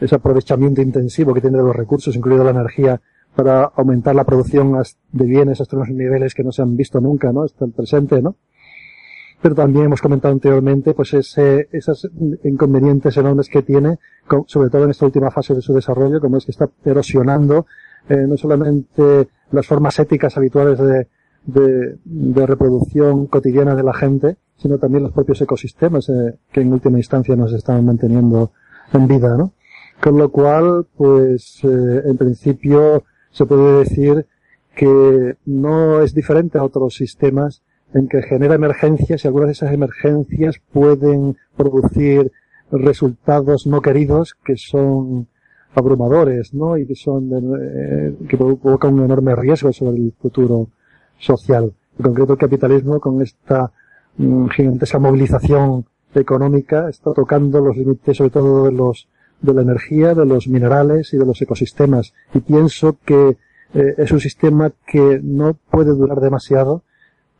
[0.00, 3.00] ese aprovechamiento intensivo que tiene de los recursos, incluido la energía,
[3.34, 4.72] para aumentar la producción
[5.12, 7.42] de bienes hasta unos niveles que no se han visto nunca, ¿no?
[7.42, 8.36] Hasta el presente, ¿no?
[9.42, 12.10] Pero también hemos comentado anteriormente, pues ese, esos
[12.44, 13.98] inconvenientes enormes que tiene,
[14.46, 17.66] sobre todo en esta última fase de su desarrollo, como es que está erosionando
[18.08, 21.06] eh, no solamente las formas éticas habituales de,
[21.46, 26.72] de, de, reproducción cotidiana de la gente, sino también los propios ecosistemas eh, que en
[26.72, 28.52] última instancia nos están manteniendo
[28.92, 29.52] en vida, ¿no?
[30.02, 34.26] Con lo cual, pues, eh, en principio se puede decir
[34.74, 37.62] que no es diferente a otros sistemas
[37.94, 42.30] en que genera emergencias y algunas de esas emergencias pueden producir
[42.70, 45.28] resultados no queridos que son
[45.74, 46.76] abrumadores, ¿no?
[46.76, 50.68] Y que son, eh, que provocan un enorme riesgo sobre el futuro
[51.18, 51.72] social.
[51.98, 53.72] En concreto el capitalismo con esta
[54.18, 59.08] mm, gigantesca movilización económica está tocando los límites sobre todo de los
[59.40, 62.14] de la energía, de los minerales y de los ecosistemas.
[62.32, 63.36] Y pienso que
[63.74, 66.82] eh, es un sistema que no puede durar demasiado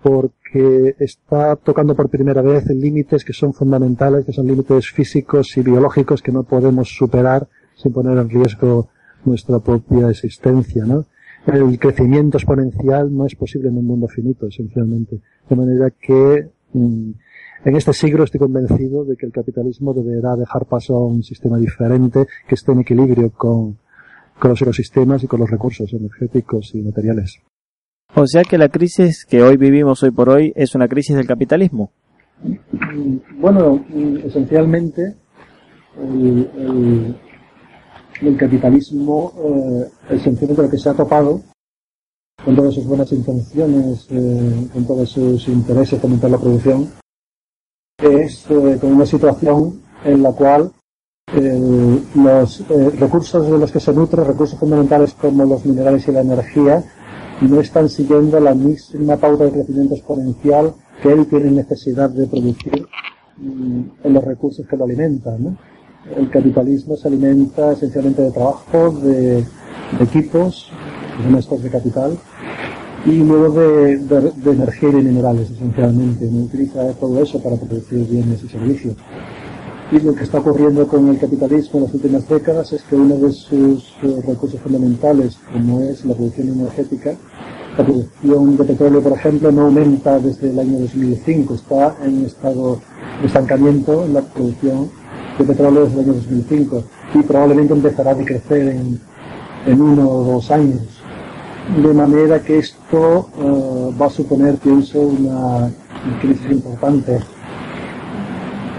[0.02, 5.62] porque está tocando por primera vez límites que son fundamentales, que son límites físicos y
[5.62, 8.88] biológicos que no podemos superar sin poner en riesgo
[9.24, 11.06] nuestra propia existencia, ¿no?
[11.46, 15.20] El crecimiento exponencial no es posible en un mundo finito, esencialmente.
[15.48, 17.10] De manera que mm,
[17.64, 21.58] en este siglo estoy convencido de que el capitalismo deberá dejar paso a un sistema
[21.58, 23.78] diferente que esté en equilibrio con,
[24.38, 27.40] con los ecosistemas y con los recursos energéticos y materiales.
[28.14, 31.26] O sea que la crisis que hoy vivimos hoy por hoy es una crisis del
[31.26, 31.92] capitalismo.
[33.38, 33.84] Bueno,
[34.24, 35.14] esencialmente
[35.98, 37.16] el, el,
[38.22, 41.42] el capitalismo, eh, esencialmente lo que se ha topado
[42.44, 46.88] con todas sus buenas intenciones, eh, con todos sus intereses, aumentar la producción,
[47.98, 50.70] es eh, con una situación en la cual
[51.34, 56.12] eh, los eh, recursos de los que se nutre, recursos fundamentales como los minerales y
[56.12, 56.84] la energía,
[57.40, 62.86] no están siguiendo la misma pauta de crecimiento exponencial que él tiene necesidad de producir
[63.38, 65.58] mm, en los recursos que lo alimentan.
[66.14, 69.44] El capitalismo se alimenta esencialmente de trabajo, de,
[70.00, 70.70] equipos,
[71.28, 72.16] de estos de capital,
[73.04, 76.26] y luego de, de, energía y de minerales esencialmente.
[76.26, 78.94] No utiliza todo eso para producir bienes y servicios.
[79.90, 83.16] Y lo que está ocurriendo con el capitalismo en las últimas décadas es que uno
[83.16, 87.14] de sus eh, recursos fundamentales, como es la producción energética,
[87.78, 92.80] la producción de petróleo, por ejemplo, no aumenta desde el año 2005, está en estado
[93.20, 94.90] de estancamiento en la producción
[95.38, 99.00] de petróleo desde el año 2005 y probablemente empezará a decrecer en,
[99.66, 100.96] en uno o dos años
[101.68, 105.68] de manera que esto uh, va a suponer, pienso, una
[106.20, 107.18] crisis importante.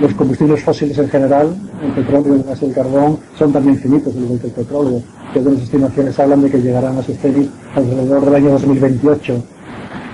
[0.02, 4.16] Los combustibles fósiles en general, el petróleo, el gas y el carbón, son también finitos,
[4.16, 5.02] al igual que el petróleo,
[5.34, 9.44] que las estimaciones hablan de que llegarán a su cenit alrededor del año 2028.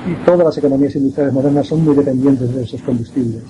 [0.10, 3.44] Y todas las economías industriales modernas son muy dependientes de esos combustibles.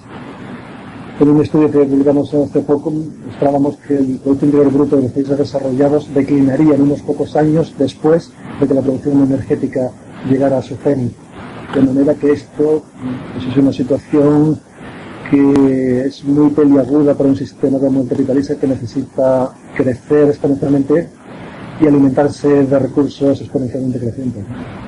[1.19, 5.11] En un estudio que publicamos hace poco, mostrábamos que el Producto Interior Bruto de los
[5.11, 9.91] países desarrollados declinaría en unos pocos años después de que la producción energética
[10.27, 11.13] llegara a su cenit.
[11.73, 12.83] De manera que esto
[13.33, 14.59] pues, es una situación
[15.29, 21.09] que es muy peliaguda para un sistema como el capitalista que necesita crecer exponencialmente
[21.79, 24.43] y alimentarse de recursos exponencialmente crecientes.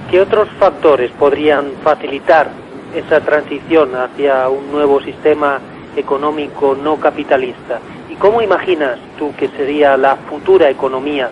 [0.10, 2.50] ¿Qué otros factores podrían facilitar
[2.96, 5.60] esa transición hacia un nuevo sistema
[5.96, 7.80] económico no capitalista.
[8.10, 11.30] ¿Y cómo imaginas tú que sería la futura economía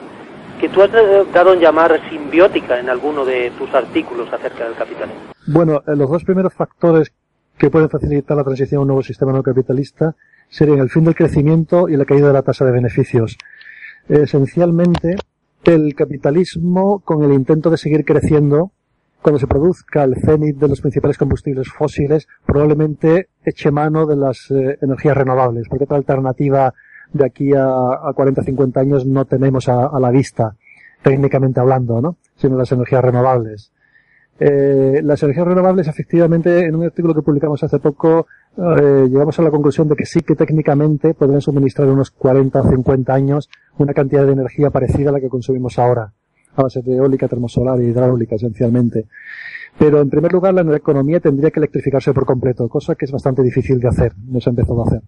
[0.59, 0.91] que tú has
[1.33, 5.21] dado en llamar simbiótica en alguno de tus artículos acerca del capitalismo?
[5.47, 7.11] Bueno, eh, los dos primeros factores
[7.57, 10.15] que pueden facilitar la transición a un nuevo sistema no capitalista
[10.49, 13.37] serían el fin del crecimiento y la caída de la tasa de beneficios.
[14.07, 15.15] Esencialmente,
[15.63, 18.71] el capitalismo, con el intento de seguir creciendo,
[19.23, 24.51] cuando se produzca el cenit de los principales combustibles fósiles, probablemente eche mano de las
[24.51, 26.73] eh, energías renovables, porque otra alternativa
[27.13, 30.55] de aquí a, a 40 50 años no tenemos a, la vista,
[31.01, 32.17] técnicamente hablando, ¿no?
[32.35, 33.71] Sino las energías renovables.
[34.39, 39.41] Eh, las energías renovables, efectivamente, en un artículo que publicamos hace poco, eh, llegamos a
[39.41, 43.93] la conclusión de que sí que técnicamente podrían suministrar unos 40 o 50 años una
[43.93, 46.11] cantidad de energía parecida a la que consumimos ahora
[46.55, 49.07] a base de eólica, termosolar y hidráulica esencialmente.
[49.77, 53.41] Pero en primer lugar la economía tendría que electrificarse por completo, cosa que es bastante
[53.41, 55.01] difícil de hacer, no se ha empezado a hacer.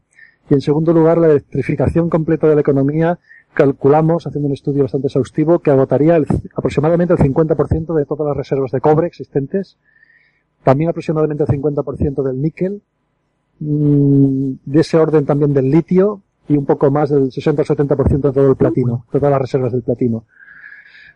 [0.50, 3.20] Y en segundo lugar, la electrificación completa de la economía,
[3.54, 6.22] calculamos, haciendo un estudio bastante exhaustivo, que agotaría
[6.56, 9.78] aproximadamente el 50% de todas las reservas de cobre existentes,
[10.64, 12.82] también aproximadamente el 50% del níquel,
[13.60, 18.28] mm, de ese orden también del litio y un poco más del 60 o 70%
[18.30, 20.26] de todo el platino, todas las reservas del platino.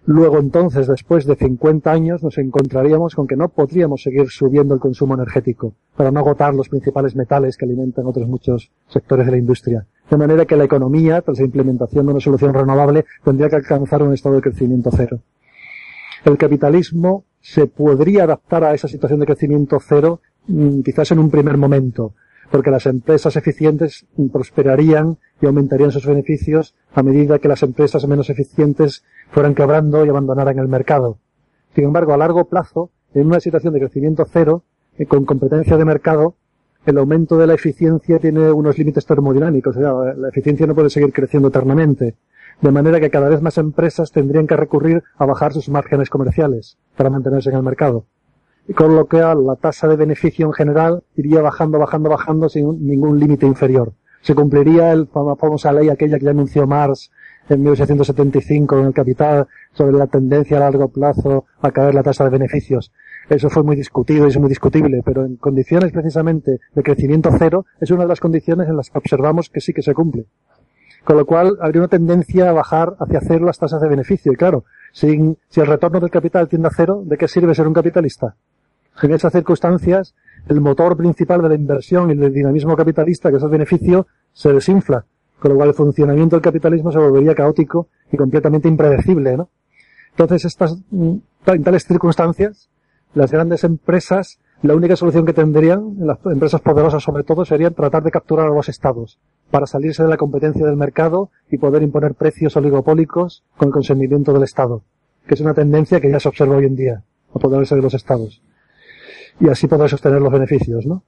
[0.05, 4.79] Luego entonces, después de 50 años, nos encontraríamos con que no podríamos seguir subiendo el
[4.79, 9.37] consumo energético para no agotar los principales metales que alimentan otros muchos sectores de la
[9.37, 9.85] industria.
[10.09, 14.01] De manera que la economía, tras la implementación de una solución renovable, tendría que alcanzar
[14.01, 15.19] un estado de crecimiento cero.
[16.25, 21.29] El capitalismo se podría adaptar a esa situación de crecimiento cero mm, quizás en un
[21.29, 22.13] primer momento,
[22.51, 28.29] porque las empresas eficientes prosperarían y aumentarían sus beneficios a medida que las empresas menos
[28.29, 31.19] eficientes fueran quebrando y abandonaran el mercado.
[31.75, 34.63] Sin embargo, a largo plazo, en una situación de crecimiento cero,
[34.97, 36.35] eh, con competencia de mercado,
[36.85, 39.77] el aumento de la eficiencia tiene unos límites termodinámicos.
[39.77, 42.15] O sea, la eficiencia no puede seguir creciendo eternamente.
[42.61, 46.77] De manera que cada vez más empresas tendrían que recurrir a bajar sus márgenes comerciales
[46.97, 48.05] para mantenerse en el mercado
[48.73, 53.19] con lo que la tasa de beneficio en general iría bajando, bajando, bajando sin ningún
[53.19, 53.93] límite inferior.
[54.21, 57.09] Se cumpliría el, la famosa ley aquella que ya anunció Marx
[57.49, 62.25] en 1875 en el Capital sobre la tendencia a largo plazo a caer la tasa
[62.25, 62.91] de beneficios.
[63.29, 67.65] Eso fue muy discutido y es muy discutible, pero en condiciones precisamente de crecimiento cero
[67.79, 70.25] es una de las condiciones en las que observamos que sí que se cumple.
[71.03, 74.31] Con lo cual habría una tendencia a bajar hacia cero las tasas de beneficio.
[74.31, 77.67] Y claro, sin, si el retorno del capital tiende a cero, ¿de qué sirve ser
[77.67, 78.35] un capitalista?
[79.01, 80.13] En esas circunstancias,
[80.47, 84.51] el motor principal de la inversión y del dinamismo capitalista, que es el beneficio, se
[84.51, 85.05] desinfla,
[85.39, 89.49] con lo cual el funcionamiento del capitalismo se volvería caótico y completamente impredecible, ¿no?
[90.11, 92.69] Entonces, estas, mm, en tales circunstancias,
[93.13, 98.03] las grandes empresas, la única solución que tendrían, las empresas poderosas sobre todo, serían tratar
[98.03, 99.17] de capturar a los estados
[99.49, 104.33] para salirse de la competencia del mercado y poder imponer precios oligopólicos con el consentimiento
[104.33, 104.83] del Estado,
[105.25, 108.41] que es una tendencia que ya se observa hoy en día, apoderarse de los estados
[109.39, 111.03] y así poder sostener los beneficios, ¿no?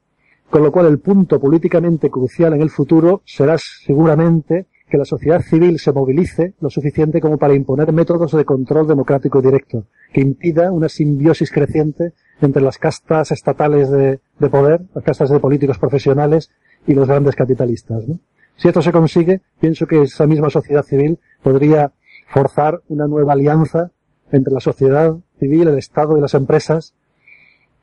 [0.49, 5.41] Con lo cual el punto políticamente crucial en el futuro será seguramente que la sociedad
[5.41, 10.71] civil se movilice lo suficiente como para imponer métodos de control democrático directo, que impida
[10.71, 16.51] una simbiosis creciente entre las castas estatales de, de poder, las castas de políticos profesionales
[16.85, 18.05] y los grandes capitalistas.
[18.07, 18.19] ¿no?
[18.57, 21.93] Si esto se consigue, pienso que esa misma sociedad civil podría
[22.27, 23.91] forzar una nueva alianza
[24.31, 26.93] entre la sociedad civil, el Estado y las empresas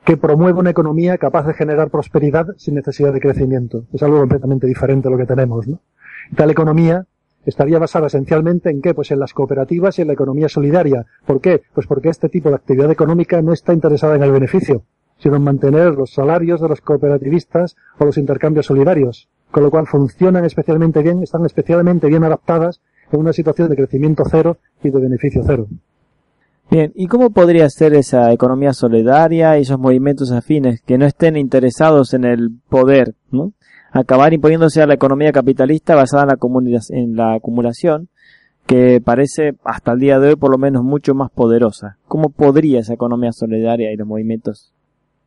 [0.09, 3.85] que promueve una economía capaz de generar prosperidad sin necesidad de crecimiento.
[3.93, 5.81] Es algo completamente diferente a lo que tenemos, ¿no?
[6.35, 7.05] Tal economía
[7.45, 8.95] estaría basada esencialmente en qué?
[8.95, 11.05] Pues en las cooperativas y en la economía solidaria.
[11.27, 11.61] ¿Por qué?
[11.75, 14.83] Pues porque este tipo de actividad económica no está interesada en el beneficio,
[15.19, 19.29] sino en mantener los salarios de los cooperativistas o los intercambios solidarios.
[19.51, 22.81] Con lo cual funcionan especialmente bien, están especialmente bien adaptadas
[23.13, 25.67] en una situación de crecimiento cero y de beneficio cero.
[26.71, 31.37] Bien, ¿y cómo podría ser esa economía solidaria y esos movimientos afines que no estén
[31.37, 33.53] interesados en el poder, ¿no?
[33.91, 38.11] Acabar imponiéndose a la economía capitalista basada en la, en la acumulación,
[38.67, 41.97] que parece hasta el día de hoy por lo menos mucho más poderosa.
[42.07, 44.75] ¿Cómo podría esa economía solidaria y los movimientos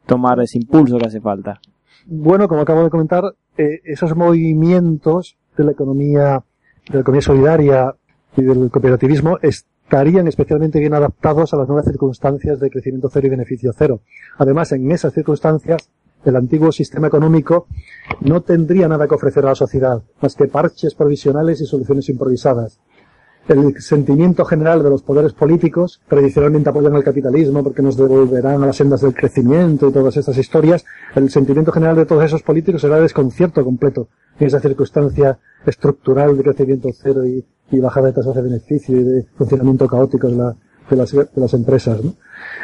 [0.05, 1.59] tomar ese impulso que hace falta?
[2.05, 3.23] Bueno, como acabo de comentar,
[3.57, 6.43] eh, esos movimientos de la economía,
[6.87, 7.95] de la economía solidaria
[8.37, 13.27] y del cooperativismo es, estarían especialmente bien adaptados a las nuevas circunstancias de crecimiento cero
[13.27, 13.99] y beneficio cero.
[14.37, 15.89] Además, en esas circunstancias,
[16.23, 17.67] el antiguo sistema económico
[18.21, 22.79] no tendría nada que ofrecer a la sociedad, más que parches provisionales y soluciones improvisadas.
[23.49, 28.67] El sentimiento general de los poderes políticos, tradicionalmente apoyan al capitalismo porque nos devolverán a
[28.67, 32.79] las sendas del crecimiento y todas estas historias, el sentimiento general de todos esos políticos
[32.79, 34.07] será desconcierto completo
[34.39, 39.03] en esa circunstancia estructural de crecimiento cero y, y bajada de tasas de beneficio y
[39.03, 40.55] de funcionamiento caótico de, la,
[40.89, 41.99] de, las, de las, empresas.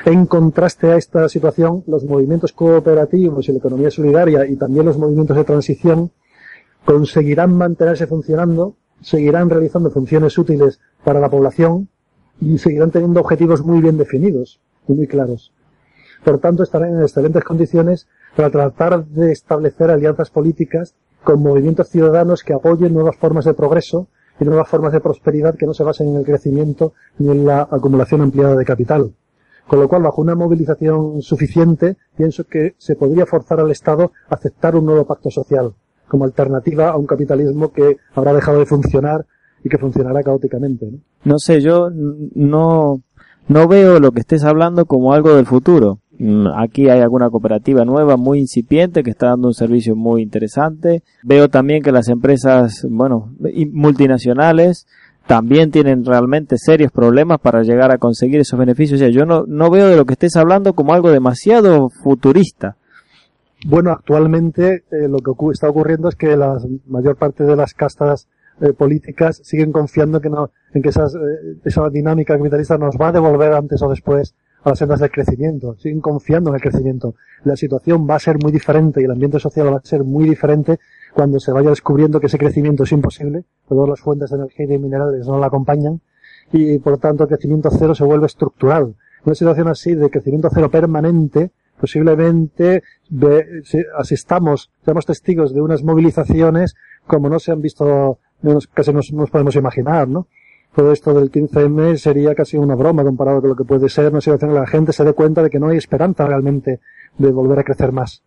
[0.06, 4.98] En contraste a esta situación, los movimientos cooperativos y la economía solidaria y también los
[4.98, 6.12] movimientos de transición
[6.86, 11.90] conseguirán mantenerse funcionando, seguirán realizando funciones útiles para la población
[12.40, 15.54] y seguirán teniendo objetivos muy bien definidos y muy claros.
[16.24, 22.44] Por tanto, estarán en excelentes condiciones para tratar de establecer alianzas políticas con movimientos ciudadanos
[22.44, 24.08] que apoyen nuevas formas de progreso
[24.40, 27.68] y nuevas formas de prosperidad que no se basen en el crecimiento ni en la
[27.72, 29.14] acumulación ampliada de capital.
[29.68, 34.36] Con lo cual, bajo una movilización suficiente, pienso que se podría forzar al Estado a
[34.36, 35.74] aceptar un nuevo pacto social,
[36.08, 39.26] como alternativa a un capitalismo que habrá dejado de funcionar
[39.64, 40.90] y que funcionará caóticamente.
[41.26, 43.02] No, sé, yo no,
[43.50, 46.00] no veo lo que estés hablando como algo del futuro.
[46.20, 51.04] Mm, aquí hay alguna cooperativa nueva muy incipiente que está dando un servicio muy interesante.
[51.24, 53.34] Veo también que las empresas, bueno,
[53.72, 54.88] multinacionales
[55.28, 59.00] también tienen realmente serios problemas para llegar a conseguir esos beneficios.
[59.00, 62.78] O sea, yo no, no veo de lo que estés hablando como algo demasiado futurista.
[63.66, 66.58] Bueno, actualmente eh, lo que está ocurriendo es que la
[66.88, 68.28] mayor parte de las castas
[68.62, 73.12] eh, políticas siguen confiando que no, en que eh, esa dinámica capitalista nos va a
[73.12, 74.36] devolver antes o después
[74.76, 75.76] sendas del crecimiento.
[75.78, 77.16] Siguen confiando en el crecimiento.
[77.44, 80.28] La situación va a ser muy diferente y el ambiente social va a ser muy
[80.28, 80.80] diferente
[81.14, 84.70] cuando se vaya descubriendo que ese crecimiento es imposible, todas las fuentes de energía y
[84.70, 86.02] de minerales no la acompañan,
[86.52, 88.96] y por tanto el crecimiento cero se vuelve estructural.
[89.26, 92.84] Una situación así de crecimiento cero permanente, posiblemente
[93.98, 98.20] asistamos, seamos testigos de unas movilizaciones como no se han visto,
[98.74, 100.28] casi no nos podemos imaginar, ¿no?
[100.78, 104.22] Todo esto del 15M sería casi una broma comparado con lo que puede ser una
[104.22, 106.82] situación en que la gente se dé cuenta de que no hay esperanza realmente
[107.18, 108.22] de volver a crecer más.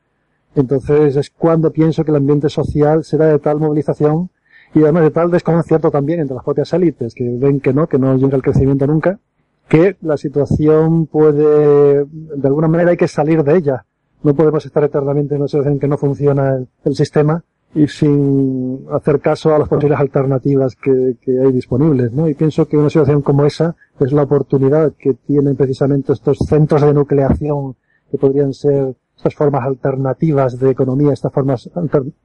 [0.56, 4.30] Entonces es cuando pienso que el ambiente social será de tal movilización
[4.74, 8.00] y además de tal desconcierto también entre las propias élites que ven que no, que
[8.00, 9.20] no llega el crecimiento nunca,
[9.68, 13.84] que la situación puede, de alguna manera hay que salir de ella.
[14.24, 17.44] No podemos estar eternamente en una situación en que no funciona el, sistema
[17.74, 22.28] y sin hacer caso a las posibles alternativas que, que, hay disponibles, ¿no?
[22.28, 26.82] Y pienso que una situación como esa es la oportunidad que tienen precisamente estos centros
[26.82, 27.76] de nucleación
[28.10, 31.70] que podrían ser estas formas alternativas de economía, estas formas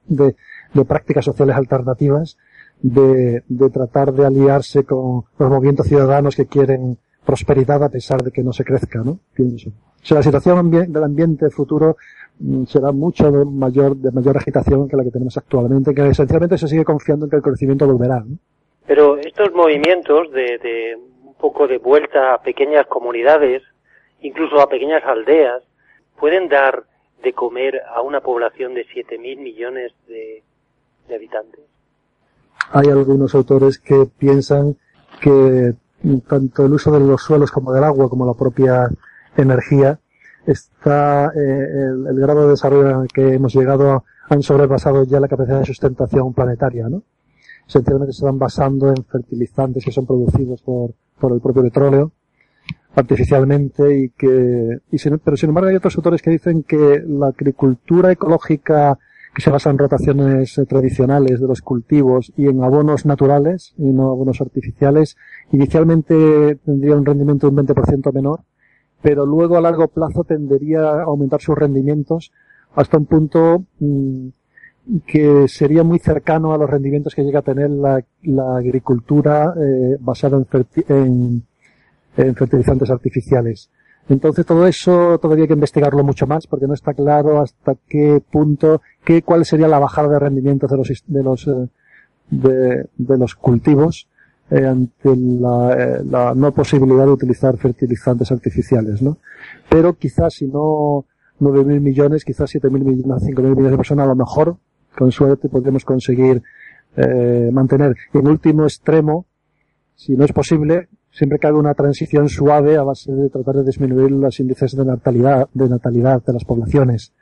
[0.08, 0.36] de,
[0.74, 2.38] de prácticas sociales alternativas,
[2.82, 8.32] de, de, tratar de aliarse con los movimientos ciudadanos que quieren prosperidad a pesar de
[8.32, 9.20] que no se crezca, ¿no?
[9.34, 9.70] Pienso.
[9.70, 11.98] O sea, la situación del ambiente futuro
[12.68, 16.68] será mucho de mayor, de mayor agitación que la que tenemos actualmente, que esencialmente se
[16.68, 18.38] sigue confiando en que el crecimiento volverá, ¿no?
[18.88, 23.64] Pero estos movimientos de, de un poco de vuelta a pequeñas comunidades,
[24.22, 25.64] incluso a pequeñas aldeas,
[26.20, 26.84] pueden dar
[27.26, 30.44] de comer a una población de 7.000 millones de,
[31.14, 31.62] habitantes.
[32.72, 34.76] Hay algunos autores que piensan
[35.22, 35.74] que
[36.28, 38.88] tanto el uso de los suelos como del agua como la propia
[39.38, 40.00] energía
[40.48, 45.60] está eh, el, grado de desarrollo el que hemos llegado han sobrepasado ya la capacidad
[45.60, 47.04] de sustentación planetaria, ¿no?
[47.68, 52.12] Esencialmente se van basando en fertilizantes que son producidos por, por el propio petróleo
[52.96, 58.12] artificialmente y que, y pero sin embargo hay otros autores que dicen que la agricultura
[58.12, 58.98] ecológica
[59.36, 63.92] que se basa en rotaciones eh, tradicionales de los cultivos y en abonos naturales y
[63.92, 65.18] no abonos artificiales,
[65.52, 68.42] inicialmente tendría un rendimiento de un 20% menor,
[69.06, 72.32] pero luego a largo plazo tendería a aumentar sus rendimientos
[72.74, 74.30] hasta un punto mm,
[75.06, 78.04] que sería muy cercano a los rendimientos que llega a tener la,
[78.58, 80.44] agricultura eh, basada
[80.90, 81.44] en,
[82.16, 83.70] fertilizantes artificiales.
[84.10, 88.24] Entonces todo eso todavía hay que investigarlo mucho más porque no está claro hasta qué
[88.32, 91.70] punto, qué, cuál sería la bajada de rendimiento de los, de los, eh,
[92.32, 94.08] de, los cultivos
[94.52, 99.18] eh, ante la, eh, la, no posibilidad de utilizar fertilizantes artificiales, ¿no?
[99.70, 101.06] Pero quizás si no
[101.40, 104.58] 9.000 millones, quizás 7.000 millones, 5.000 millones de personas, a lo mejor,
[104.98, 106.42] con suerte, podremos conseguir
[106.96, 107.96] eh, mantener.
[108.14, 109.26] en último extremo,
[109.96, 113.64] si no es posible, siempre que haga una transición suave a base de tratar de
[113.64, 117.14] disminuir los índices de natalidad, de natalidad de las poblaciones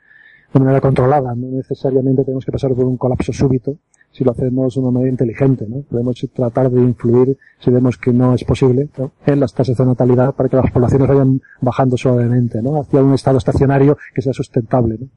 [0.52, 1.34] de manera controlada.
[1.34, 3.78] No necesariamente tenemos que pasar por un colapso súbito
[4.14, 5.66] si lo hacemos de una manera inteligente.
[5.68, 5.82] ¿no?
[5.82, 8.88] Podemos tratar de influir, si vemos que no es posible,
[9.26, 12.80] en las tasas de natalidad para que las poblaciones vayan bajando suavemente ¿no?
[12.80, 14.98] hacia un estado estacionario que sea sustentable.
[15.00, 15.08] ¿no?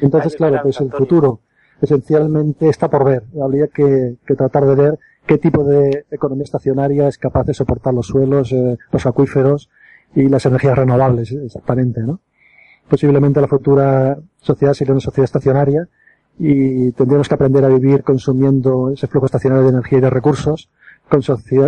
[0.00, 1.40] Entonces, claro, pues el futuro
[1.82, 3.24] esencialmente está por ver.
[3.40, 7.92] Habría que, que tratar de ver qué tipo de economía estacionaria es capaz de soportar
[7.92, 9.68] los suelos, eh, los acuíferos
[10.14, 12.20] y las energías renovables, exactamente, ¿no?
[12.88, 15.88] Posiblemente la futura sociedad sería una sociedad estacionaria
[16.38, 20.70] y tendríamos que aprender a vivir consumiendo ese flujo estacionario de energía y de recursos
[21.08, 21.20] con,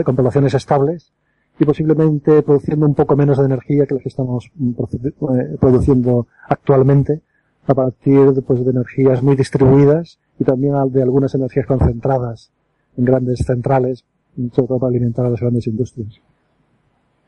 [0.05, 1.12] con poblaciones estables
[1.59, 7.21] y posiblemente produciendo un poco menos de energía que lo que estamos eh, produciendo actualmente
[7.67, 12.53] a partir pues, de energías muy distribuidas y también de algunas energías concentradas
[12.97, 14.05] en grandes centrales,
[14.53, 16.21] sobre todo para alimentar a las grandes industrias.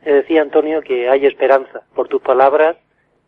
[0.05, 1.83] Se decía Antonio que hay esperanza.
[1.95, 2.77] Por tus palabras,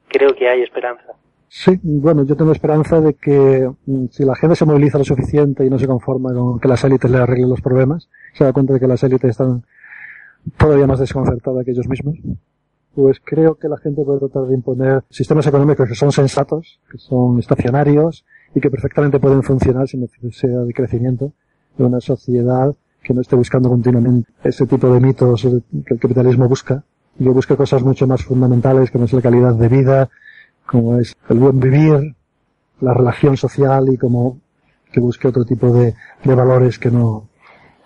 [0.09, 1.15] creo que hay esperanza.
[1.51, 5.65] Sí, bueno, yo tengo esperanza de que mm, si la gente se moviliza lo suficiente
[5.65, 8.75] y no se conforma con que las élites le arreglen los problemas, se da cuenta
[8.75, 9.65] de que las élites están
[10.57, 12.17] todavía más desconcertadas que ellos mismos,
[12.95, 16.99] pues creo que la gente puede tratar de imponer sistemas económicos que son sensatos, que
[16.99, 18.25] son estacionarios
[18.55, 21.33] y que perfectamente pueden funcionar sin necesidad de crecimiento
[21.77, 25.47] de una sociedad que no esté buscando continuamente ese tipo de mitos
[25.87, 26.85] que el capitalismo busca,
[27.19, 30.11] y que busca cosas mucho más fundamentales como es la calidad de vida,
[30.69, 32.15] como es el buen vivir,
[32.81, 34.39] la relación social y como
[34.93, 35.95] que busque otro tipo de,
[36.25, 37.29] valores que no,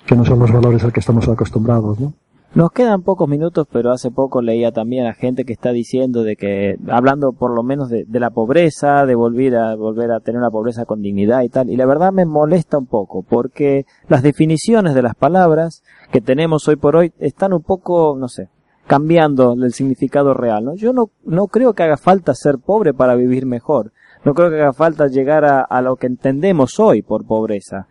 [0.05, 2.12] que no son los valores al que estamos acostumbrados, ¿no?
[2.55, 6.37] Nos quedan pocos minutos, pero hace poco leía también a gente que está diciendo de
[6.37, 10.39] que, hablando por lo menos de, de, la pobreza, de volver a, volver a tener
[10.39, 14.22] una pobreza con dignidad y tal, y la verdad me molesta un poco, porque las
[14.22, 18.51] definiciones de las palabras que tenemos hoy por hoy están un poco, no sé,
[18.87, 20.74] cambiando el significado real, ¿no?
[20.74, 23.93] Yo no, no creo que haga falta ser pobre para vivir mejor.
[24.24, 27.89] No creo que haga falta llegar a, lo que entendemos hoy por pobreza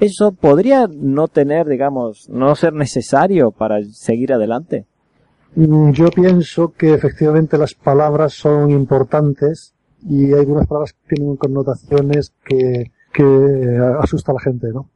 [0.00, 4.86] eso podría no tener, digamos, no ser necesario para seguir adelante.
[5.54, 11.36] Mm, yo pienso que efectivamente las palabras son importantes y hay algunas palabras que tienen
[11.36, 14.88] connotaciones que, que asusta a la gente, ¿no?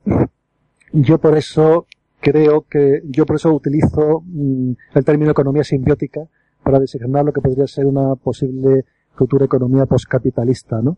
[0.93, 1.87] Yo por eso
[2.25, 6.23] creo que, yo por eso utilizo mm, el término economía simbiótica
[6.63, 10.97] para designar lo que podría ser una posible futura economía poscapitalista, ¿no?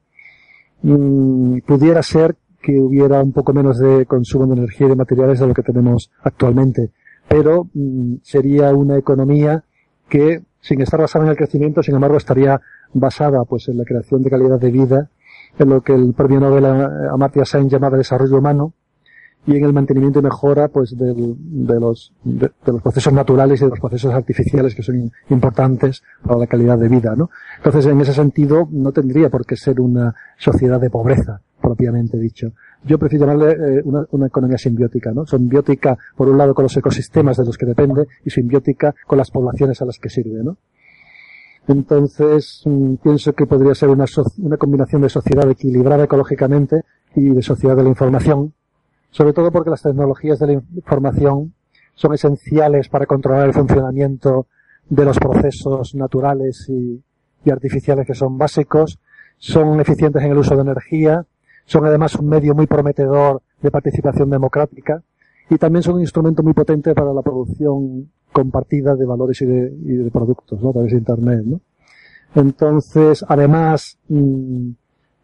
[0.83, 5.41] Mm, pudiera ser que hubiera un poco menos de consumo de energía y de materiales
[5.41, 6.91] de lo que tenemos actualmente.
[7.29, 9.65] Pero mm, sería una economía
[10.09, 12.61] que, sin estar basada en el crecimiento, sin embargo, estaría
[12.93, 15.11] basada pues en la creación de calidad de vida,
[15.59, 16.67] en lo que el premio Nobel
[17.11, 18.75] Amartya Sen llamaba desarrollo humano,
[19.47, 21.15] y en el mantenimiento y mejora pues de,
[21.81, 26.47] los, de, los procesos naturales y de los procesos artificiales que son importantes para la
[26.47, 27.31] calidad de vida, ¿no?
[27.59, 32.53] Entonces, en ese sentido, no tendría por qué ser una sociedad de pobreza propiamente dicho.
[32.85, 35.27] Yo prefiero llamarle eh, una, economía simbiótica, ¿no?
[35.27, 39.31] Simbiótica, por un lado, con los ecosistemas de los que depende y simbiótica con las
[39.31, 40.59] poblaciones a las que sirve, ¿no?
[41.69, 46.83] Entonces, mmm, pienso que podría ser una, so una combinación de sociedad equilibrada ecológicamente
[47.15, 48.53] y de sociedad de la información,
[49.17, 51.55] sobre todo porque las tecnologías de la información
[51.95, 54.47] son esenciales para controlar el funcionamiento
[54.91, 57.03] de los procesos naturales y,
[57.51, 58.99] artificiales que son básicos,
[59.39, 61.25] son eficientes en el uso de energía,
[61.65, 65.03] son además un medio muy prometedor de participación democrática
[65.49, 69.73] y también son un instrumento muy potente para la producción compartida de valores y de,
[69.83, 70.71] y de productos, ¿no?
[70.71, 71.61] A través de Internet, ¿no?
[72.35, 74.73] Entonces, además, mm,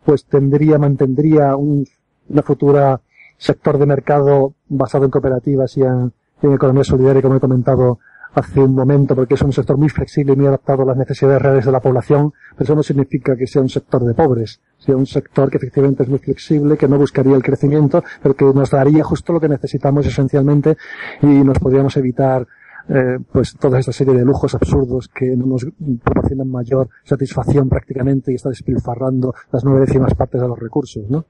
[0.03, 1.84] pues tendría, mantendría un,
[2.30, 2.99] una futura
[3.43, 6.12] sector de mercado basado en cooperativas y en,
[6.43, 7.99] economía solidaria, como he comentado
[8.34, 11.43] hace un momento, porque es un sector muy flexible y muy adaptado a las necesidades
[11.43, 14.97] reales de la población, pero eso no significa que sea un sector de pobres, sea
[14.97, 18.70] un sector que efectivamente es muy flexible, que no buscaría el crecimiento, pero que nos
[18.70, 20.76] daría justo lo que necesitamos esencialmente
[21.20, 22.47] y nos podríamos evitar
[22.88, 25.66] eh, pues toda esta serie de lujos absurdos que no nos
[26.03, 31.26] proporcionan mayor satisfacción prácticamente y está despilfarrando las nueve décimas partes de los recursos, ¿no?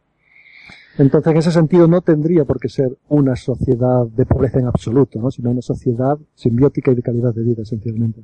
[0.98, 5.18] Entonces, en ese sentido, no tendría por qué ser una sociedad de pobreza en absoluto,
[5.20, 5.30] ¿no?
[5.30, 8.20] sino una sociedad simbiótica y de calidad de vida, esencialmente.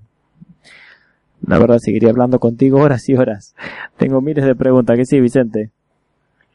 [1.47, 3.55] La verdad, seguiría hablando contigo horas y horas.
[3.97, 5.71] Tengo miles de preguntas, ¿que sí, Vicente?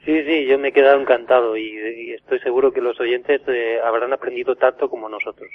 [0.05, 3.78] Sí, sí, yo me he quedado encantado y, y estoy seguro que los oyentes eh,
[3.84, 5.49] habrán aprendido tanto como nosotros.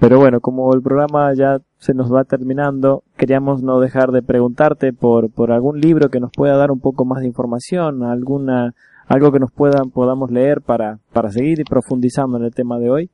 [0.00, 4.92] Pero bueno, como el programa ya se nos va terminando, queríamos no dejar de preguntarte
[4.92, 8.74] por, por algún libro que nos pueda dar un poco más de información, alguna
[9.06, 13.10] algo que nos pueda, podamos leer para, para seguir profundizando en el tema de hoy.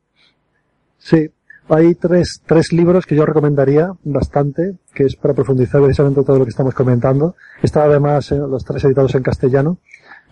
[0.99, 1.31] Sí,
[1.69, 6.45] hay tres, tres libros que yo recomendaría bastante, que es para profundizar precisamente todo lo
[6.45, 7.35] que estamos comentando.
[7.63, 9.79] Está además eh, los tres editados en castellano.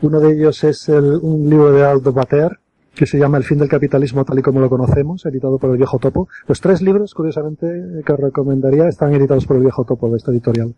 [0.02, 2.58] Uno de ellos es el, un libro de Aldo Bater,
[2.94, 5.76] que se llama El fin del capitalismo tal y como lo conocemos, editado por el
[5.76, 6.28] viejo topo.
[6.46, 10.74] Los tres libros, curiosamente, que recomendaría están editados por el viejo topo de esta editorial.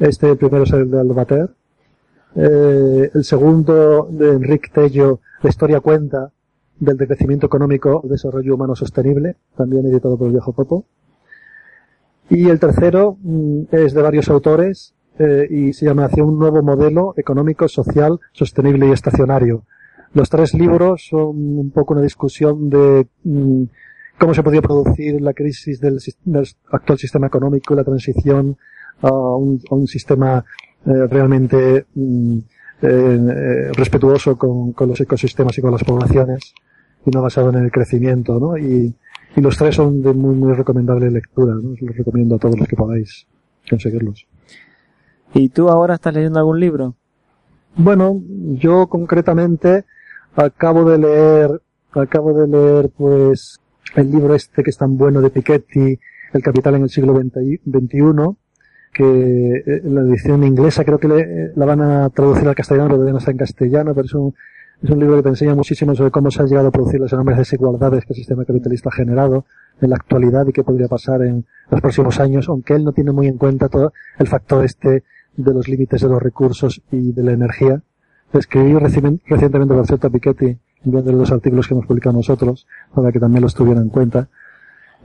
[0.00, 1.50] Este primero es el de Aldo Bater,
[2.34, 6.30] eh, el segundo de Enrique Tello, La historia cuenta
[6.78, 10.84] del decrecimiento económico, el desarrollo humano sostenible, también editado por el viejo Topo.
[12.30, 16.62] Y el tercero mm, es de varios autores eh, y se llama Hacia un nuevo
[16.62, 19.64] modelo económico, social, sostenible y estacionario.
[20.12, 23.64] Los tres libros son un poco una discusión de mm,
[24.18, 25.98] cómo se podía producir la crisis del,
[26.70, 28.56] actual sistema económico y la transición
[29.00, 30.44] a un sistema
[30.86, 32.38] eh, realmente mm,
[32.82, 36.54] eh, respetuoso con, con, los ecosistemas y con las poblaciones
[37.04, 38.56] y no basado en el crecimiento, ¿no?
[38.56, 38.94] Y,
[39.36, 41.72] y los tres son de muy, muy recomendable lectura, ¿no?
[41.72, 43.26] Os los recomiendo a todos los que podáis
[43.68, 44.26] conseguirlos.
[45.34, 46.94] ¿Y tú ahora estás leyendo algún libro?
[47.76, 49.84] Bueno, yo concretamente
[50.34, 51.62] acabo de leer,
[51.92, 53.60] acabo de leer pues
[53.94, 55.98] el libro este que es tan bueno de Piketty,
[56.32, 57.60] El capital en el siglo XXI,
[58.98, 63.04] que eh, la edición inglesa creo que le, la van a traducir al castellano, pero
[63.04, 64.34] no está en castellano, pero es un,
[64.82, 67.12] es un libro que te enseña muchísimo sobre cómo se han llegado a producir las
[67.12, 69.44] enormes desigualdades que el sistema capitalista ha generado
[69.80, 73.12] en la actualidad y qué podría pasar en los próximos años, aunque él no tiene
[73.12, 75.04] muy en cuenta todo el factor este
[75.36, 77.80] de los límites de los recursos y de la energía.
[78.32, 83.20] Escribí recientemente, por cierto, a Piketty, de los artículos que hemos publicado nosotros, para que
[83.20, 84.28] también los tuvieran en cuenta.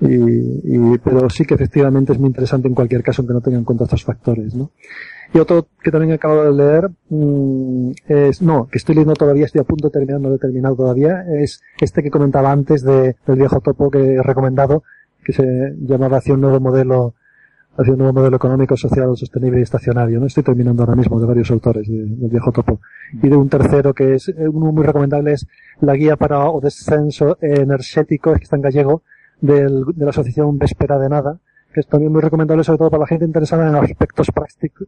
[0.02, 3.64] Y, pero sí que efectivamente es muy interesante en cualquier caso, aunque no tenga en
[3.64, 4.72] cuenta estos factores, ¿no?
[5.34, 9.62] Y otro que también acabo de leer, mm, es, no, que estoy leyendo todavía, estoy
[9.62, 13.16] a punto de terminar, no lo he terminado todavía, es este que comentaba antes de,
[13.26, 14.84] del viejo topo que he recomendado,
[15.24, 17.16] que se llamaba hacia un nuevo modelo,
[17.78, 20.28] hacia un nuevo modelo económico, social, sostenible y estacionario, ¿no?
[20.28, 22.80] Estoy terminando ahora mismo de varios autores del viejo topo.
[23.14, 25.48] Y de un tercero que es, uno muy recomendable es
[25.82, 29.02] la guía para o descenso energético, es que está en gallego,
[29.44, 31.38] del, de la asociación Vespera de Nada,
[31.74, 34.28] que es también muy recomendable sobre todo para la gente interesada en aspectos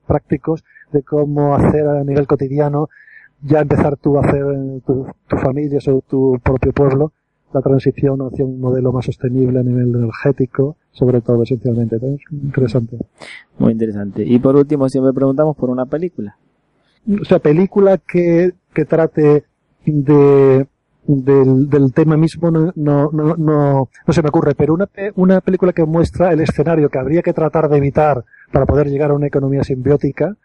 [0.07, 2.89] prácticos de cómo hacer a nivel cotidiano,
[3.41, 4.43] ya empezar tú a hacer
[4.85, 7.11] tu, tu familia o tu propio pueblo,
[7.53, 11.97] la transición hacia un modelo más sostenible a nivel energético, sobre todo esencialmente.
[11.97, 12.97] Es interesante.
[13.59, 14.23] Muy interesante.
[14.23, 16.37] Y por último, siempre preguntamos por una película.
[17.21, 19.45] O sea, película que, que trate
[19.85, 20.67] de
[21.07, 25.73] del, del tema mismo no, no, no, no, se me ocurre, pero una, una película
[25.73, 29.27] que muestra el escenario que habría que tratar de evitar para poder llegar a una
[29.27, 30.35] economía simbiótica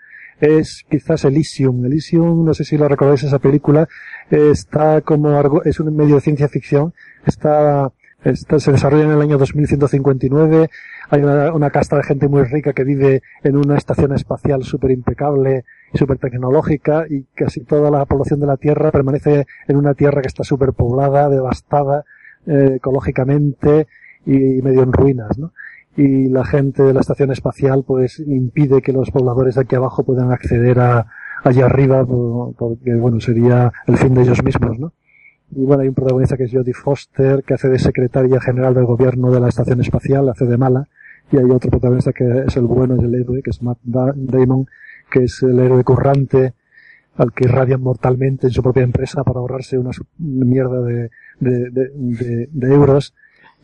[0.40, 1.84] es quizás Elysium.
[1.84, 3.88] Elysium, no sé si lo recordáis esa película,
[4.30, 6.94] está como, es un medio de ciencia ficción,
[7.26, 7.92] está,
[8.24, 10.70] está se desarrolla en el año 2159,
[11.10, 15.64] hay una, casta de gente muy rica que vive en una estación espacial súper impecable,
[15.92, 20.28] súper tecnológica y casi toda la población de la Tierra permanece en una Tierra que
[20.28, 22.04] está súper poblada, devastada
[22.46, 23.88] eh, ecológicamente
[24.24, 25.52] y medio en ruinas, ¿no?
[25.96, 30.04] Y la gente de la estación espacial pues impide que los pobladores de aquí abajo
[30.04, 31.06] puedan acceder a
[31.42, 34.92] allá arriba porque bueno sería el fin de ellos mismos, ¿no?
[35.50, 38.84] Y bueno, hay un protagonista que es Jodie Foster, que hace de secretaria general del
[38.84, 40.86] gobierno de la estación espacial, hace de mala,
[41.32, 44.66] y hay otro protagonista que es el bueno y el héroe, que es Matt Damon,
[45.10, 46.54] que es el héroe currante
[47.16, 52.48] al que irradian mortalmente en su propia empresa para ahorrarse una mierda de, de, de,
[52.50, 53.14] de, euros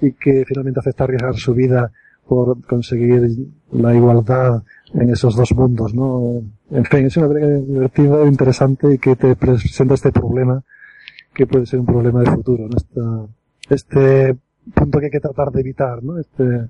[0.01, 1.91] y que finalmente acepta arriesgar su vida
[2.27, 3.31] por conseguir
[3.73, 4.63] la igualdad
[4.95, 6.43] en esos dos mundos, ¿no?
[6.71, 10.63] En fin, es una película divertida, interesante y que te presenta este problema
[11.33, 13.29] que puede ser un problema de futuro, ¿no?
[13.69, 14.37] este
[14.75, 16.19] punto que hay que tratar de evitar, ¿no?
[16.19, 16.69] Este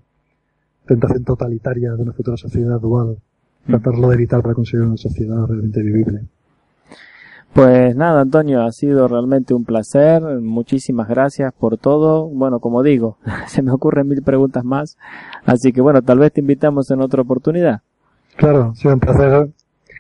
[0.87, 3.19] tentación totalitaria de una futura sociedad dual
[3.67, 6.23] tratarlo de evitar para conseguir una sociedad realmente vivible.
[7.53, 10.23] Pues nada, Antonio, ha sido realmente un placer.
[10.41, 12.29] Muchísimas gracias por todo.
[12.29, 13.19] Bueno, como digo,
[13.49, 14.99] se me ocurren mil preguntas más.
[15.45, 17.81] Así que bueno, tal vez te invitamos en otra oportunidad.
[18.37, 19.49] Claro, ha sido un placer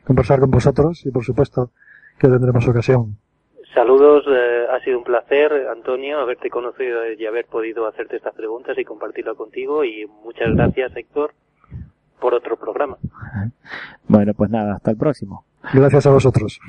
[0.05, 1.71] conversar con vosotros y por supuesto
[2.19, 3.17] que tendremos ocasión.
[3.75, 8.77] Saludos, eh, ha sido un placer, Antonio, haberte conocido y haber podido hacerte estas preguntas
[8.79, 9.85] y compartirlo contigo.
[9.85, 11.33] Y muchas gracias, Héctor,
[12.21, 12.97] por otro programa.
[14.09, 15.45] Bueno, pues nada, hasta el próximo.
[15.75, 16.61] Gracias a vosotros.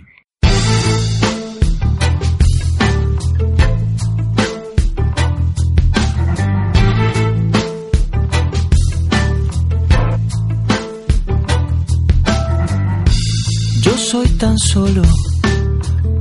[13.83, 15.03] Yo soy tan solo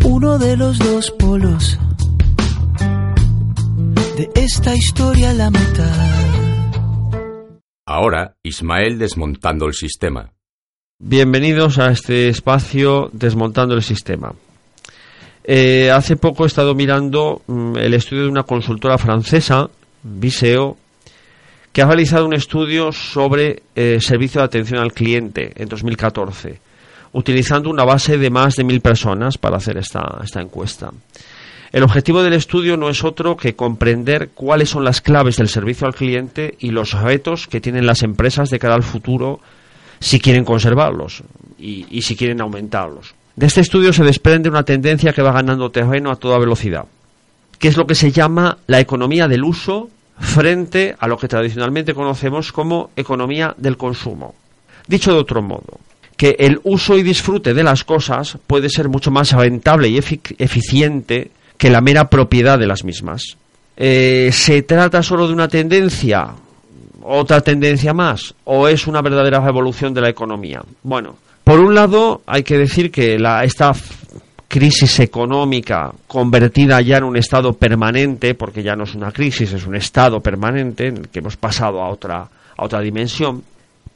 [0.09, 1.79] uno de los dos polos
[4.17, 6.11] de esta historia la mitad.
[7.87, 10.33] Ahora, Ismael desmontando el sistema.
[11.01, 14.33] Bienvenidos a este espacio Desmontando el Sistema.
[15.43, 19.69] Eh, hace poco he estado mirando mm, el estudio de una consultora francesa,
[20.05, 20.77] Viseo,
[21.73, 26.61] que ha realizado un estudio sobre eh, servicio de atención al cliente en 2014,
[27.17, 30.91] utilizando una base de más de mil personas para hacer esta, esta encuesta.
[31.73, 35.87] El objetivo del estudio no es otro que comprender cuáles son las claves del servicio
[35.87, 39.41] al cliente y los retos que tienen las empresas de cara al futuro
[39.99, 41.23] si quieren conservarlos
[41.59, 43.15] y, si quieren aumentarlos.
[43.35, 46.85] De este estudio se desprende una tendencia que va ganando terreno a toda velocidad,
[47.59, 49.89] que es lo que se llama la economía del uso
[50.19, 54.35] frente a lo que tradicionalmente conocemos como economía del consumo.
[54.87, 55.81] Dicho de otro modo,
[56.17, 61.31] que el uso y disfrute de las cosas puede ser mucho más rentable y eficiente
[61.59, 63.37] que la mera propiedad de las mismas.
[63.77, 66.29] Eh, ¿Se trata solo de una tendencia?
[67.03, 68.35] ¿Otra tendencia más?
[68.45, 70.63] ¿O es una verdadera evolución de la economía?
[70.83, 73.73] Bueno, por un lado hay que decir que la, esta
[74.49, 79.67] crisis económica convertida ya en un estado permanente, porque ya no es una crisis, es
[79.67, 83.43] un estado permanente en el que hemos pasado a otra, a otra dimensión.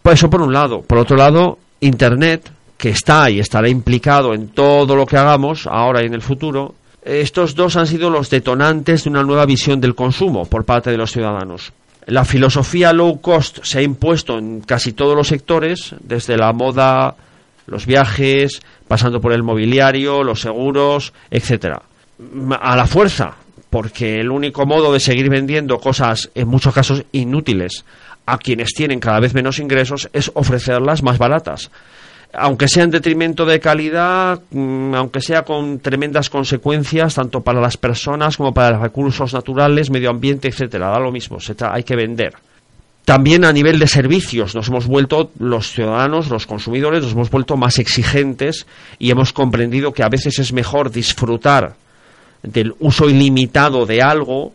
[0.03, 0.83] Pues eso por un lado.
[0.83, 6.03] Por otro lado, Internet, que está y estará implicado en todo lo que hagamos ahora
[6.03, 9.95] y en el futuro, estos dos han sido los detonantes de una nueva visión del
[9.95, 11.73] consumo por parte de los ciudadanos.
[12.07, 17.15] La filosofía low cost se ha impuesto en casi todos los sectores, desde la moda
[17.67, 21.83] los viajes, pasando por el mobiliario, los seguros, etcétera.
[22.61, 23.37] A la fuerza,
[23.71, 27.85] porque el único modo de seguir vendiendo cosas en muchos casos inútiles
[28.27, 31.71] a quienes tienen cada vez menos ingresos es ofrecerlas más baratas
[32.33, 37.77] aunque sea en detrimento de calidad, mm, aunque sea con tremendas consecuencias tanto para las
[37.77, 41.39] personas como para los recursos naturales, medio ambiente, etcétera, da lo mismo,
[41.73, 42.35] hay que vender.
[43.05, 47.57] También a nivel de servicios nos hemos vuelto los ciudadanos, los consumidores, nos hemos vuelto
[47.57, 48.67] más exigentes
[48.99, 51.75] y hemos comprendido que a veces es mejor disfrutar
[52.43, 54.53] del uso ilimitado de algo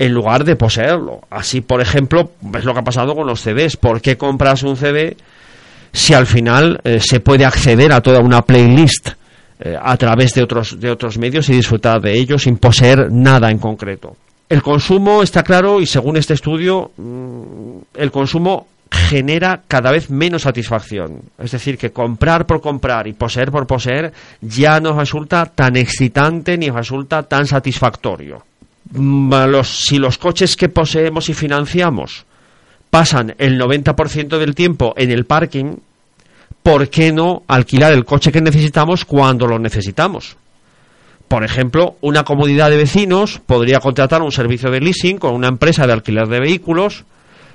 [0.00, 1.20] en lugar de poseerlo.
[1.28, 3.76] Así, por ejemplo, es lo que ha pasado con los CDs.
[3.76, 5.14] ¿Por qué compras un CD
[5.92, 9.10] si al final eh, se puede acceder a toda una playlist
[9.58, 13.50] eh, a través de otros, de otros medios y disfrutar de ellos sin poseer nada
[13.50, 14.16] en concreto.
[14.48, 20.42] El consumo está claro y según este estudio, mm, el consumo genera cada vez menos
[20.42, 21.20] satisfacción.
[21.38, 26.56] Es decir, que comprar por comprar y poseer por poseer ya no resulta tan excitante
[26.56, 28.44] ni resulta tan satisfactorio.
[28.92, 29.32] Mm,
[29.62, 32.24] si los coches que poseemos y financiamos
[32.90, 35.76] pasan el 90% del tiempo en el parking,
[36.62, 40.36] ¿por qué no alquilar el coche que necesitamos cuando lo necesitamos?
[41.28, 45.86] Por ejemplo, una comunidad de vecinos podría contratar un servicio de leasing con una empresa
[45.86, 47.04] de alquiler de vehículos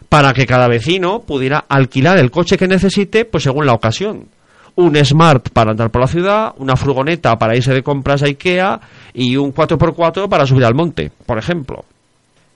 [0.08, 4.30] para que cada vecino pudiera alquilar el coche que necesite, pues según la ocasión.
[4.76, 8.80] Un Smart para andar por la ciudad, una furgoneta para irse de compras a Ikea
[9.16, 11.86] y un 4x4 para subir al monte, por ejemplo.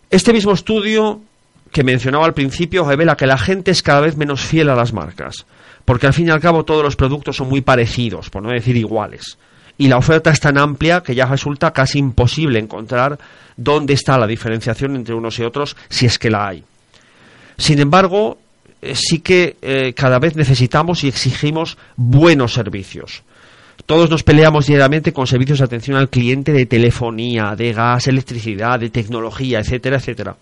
[0.10, 1.22] Este mismo estudio
[1.72, 4.92] que mencionaba al principio revela que la gente es cada vez menos fiel a las
[4.92, 5.46] marcas,
[5.86, 8.76] porque al fin y al cabo todos los productos son muy parecidos, por no decir
[8.76, 9.38] iguales,
[9.78, 13.18] y la oferta es tan amplia que ya resulta casi imposible encontrar
[13.56, 16.64] dónde está la diferenciación entre unos y otros si es que la hay.
[17.58, 18.38] Sin embargo,
[18.82, 23.24] eh, sí que eh, cada vez necesitamos y exigimos buenos servicios.
[23.86, 28.80] Todos nos peleamos diariamente con servicios de atención al cliente de telefonía, de gas, electricidad,
[28.80, 30.36] de tecnología, etcétera, etcétera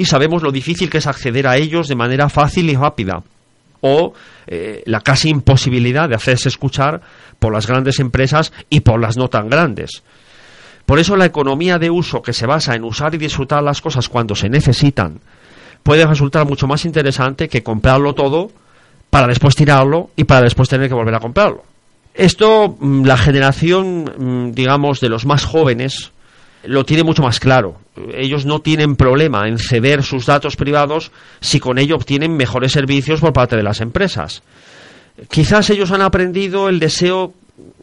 [0.00, 3.22] y sabemos lo difícil que es acceder a ellos de manera fácil y rápida
[3.82, 4.14] o
[4.46, 7.02] eh, la casi imposibilidad de hacerse escuchar
[7.38, 10.02] por las grandes empresas y por las no tan grandes.
[10.86, 14.08] Por eso la economía de uso que se basa en usar y disfrutar las cosas
[14.08, 15.20] cuando se necesitan
[15.82, 18.50] puede resultar mucho más interesante que comprarlo todo
[19.10, 21.62] para después tirarlo y para después tener que volver a comprarlo.
[22.14, 26.12] Esto, mm, la generación, mm, digamos, de los más jóvenes,
[26.64, 27.76] lo tiene mucho más claro.
[28.14, 33.20] Ellos no tienen problema en ceder sus datos privados si con ello obtienen mejores servicios
[33.20, 34.42] por parte de las empresas.
[35.30, 37.34] Quizás ellos han aprendido el deseo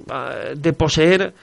[0.10, 1.34] ah, de poseer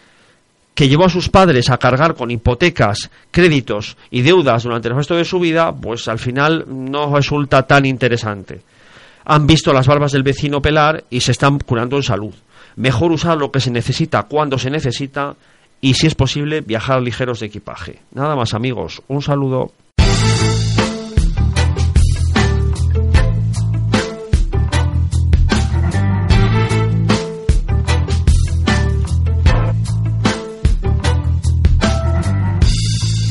[0.75, 5.15] que llevó a sus padres a cargar con hipotecas, créditos y deudas durante el resto
[5.15, 8.61] de su vida, pues al final no resulta tan interesante.
[9.25, 12.35] Han visto las barbas del vecino pelar y se están curando en salud.
[12.77, 15.37] Mejor usar lo que se necesita cuando se necesita
[15.81, 18.01] y si es posible viajar ligeros de equipaje.
[18.13, 19.73] Nada más amigos, un saludo.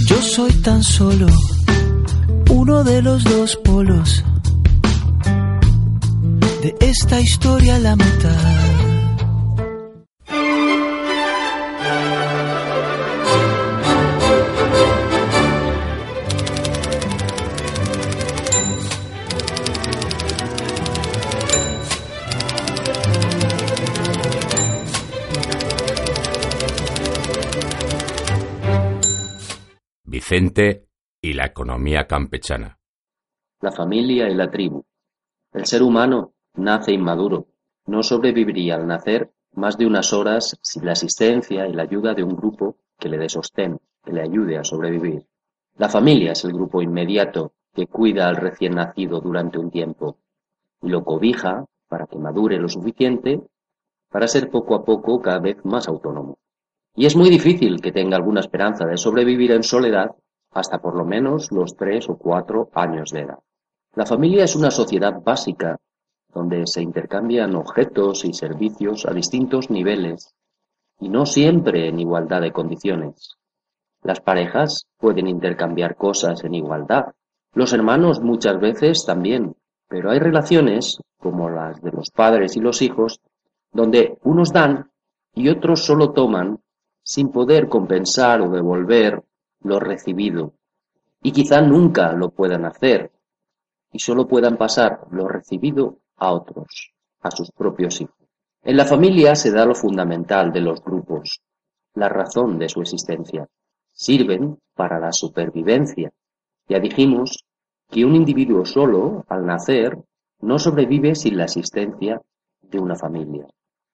[0.07, 1.27] Yo soy tan solo
[2.49, 4.23] uno de los dos polos
[6.61, 8.72] de esta historia la mitad.
[31.21, 32.79] Y la economía campechana.
[33.61, 34.83] La familia y la tribu.
[35.51, 37.49] El ser humano nace inmaduro.
[37.85, 42.23] No sobreviviría al nacer más de unas horas sin la asistencia y la ayuda de
[42.23, 45.27] un grupo que le dé sostén, que le ayude a sobrevivir.
[45.77, 50.17] La familia es el grupo inmediato que cuida al recién nacido durante un tiempo
[50.81, 53.39] y lo cobija para que madure lo suficiente
[54.09, 56.39] para ser poco a poco cada vez más autónomo.
[56.95, 60.15] Y es muy difícil que tenga alguna esperanza de sobrevivir en soledad
[60.53, 63.39] hasta por lo menos los tres o cuatro años de edad.
[63.95, 65.79] La familia es una sociedad básica
[66.33, 70.33] donde se intercambian objetos y servicios a distintos niveles
[70.99, 73.37] y no siempre en igualdad de condiciones.
[74.01, 77.13] Las parejas pueden intercambiar cosas en igualdad,
[77.53, 79.55] los hermanos muchas veces también,
[79.87, 83.21] pero hay relaciones, como las de los padres y los hijos,
[83.71, 84.91] donde unos dan
[85.35, 86.59] y otros solo toman
[87.03, 89.23] sin poder compensar o devolver
[89.63, 90.53] lo recibido,
[91.21, 93.11] y quizá nunca lo puedan hacer,
[93.91, 98.17] y solo puedan pasar lo recibido a otros, a sus propios hijos.
[98.63, 101.41] En la familia se da lo fundamental de los grupos,
[101.95, 103.47] la razón de su existencia.
[103.91, 106.11] Sirven para la supervivencia.
[106.67, 107.45] Ya dijimos
[107.89, 109.97] que un individuo solo, al nacer,
[110.41, 112.21] no sobrevive sin la existencia
[112.61, 113.47] de una familia.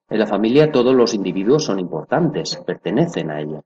[0.07, 3.61] En la familia todos los individuos son importantes, pertenecen a ella.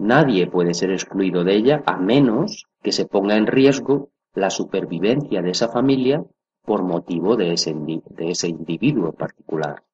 [0.00, 5.42] Nadie puede ser excluido de ella a menos que se ponga en riesgo la supervivencia
[5.42, 6.24] de esa familia
[6.64, 9.84] por motivo de ese, individuo particular.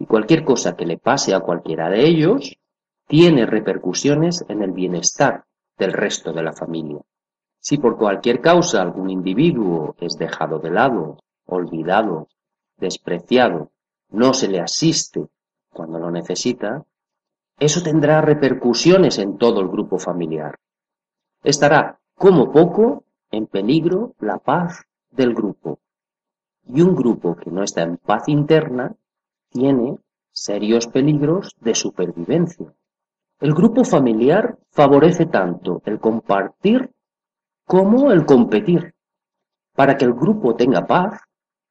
[0.00, 2.58] Y cualquier cosa que le pase a cualquiera de ellos
[3.06, 5.44] tiene repercusiones en el bienestar
[5.78, 6.98] del resto de la familia.
[7.60, 12.26] Si por cualquier causa algún individuo es dejado de lado, olvidado,
[12.78, 13.70] despreciado,
[14.10, 15.28] no se le asiste
[15.72, 16.84] cuando lo necesita,
[17.58, 20.58] eso tendrá repercusiones en todo el grupo familiar.
[21.42, 25.80] Estará, como poco, en peligro la paz del grupo.
[26.66, 28.94] Y un grupo que no está en paz interna
[29.50, 29.98] tiene
[30.30, 32.72] serios peligros de supervivencia.
[33.40, 36.92] El grupo familiar favorece tanto el compartir
[37.66, 38.94] como el competir.
[39.74, 41.20] Para que el grupo tenga paz,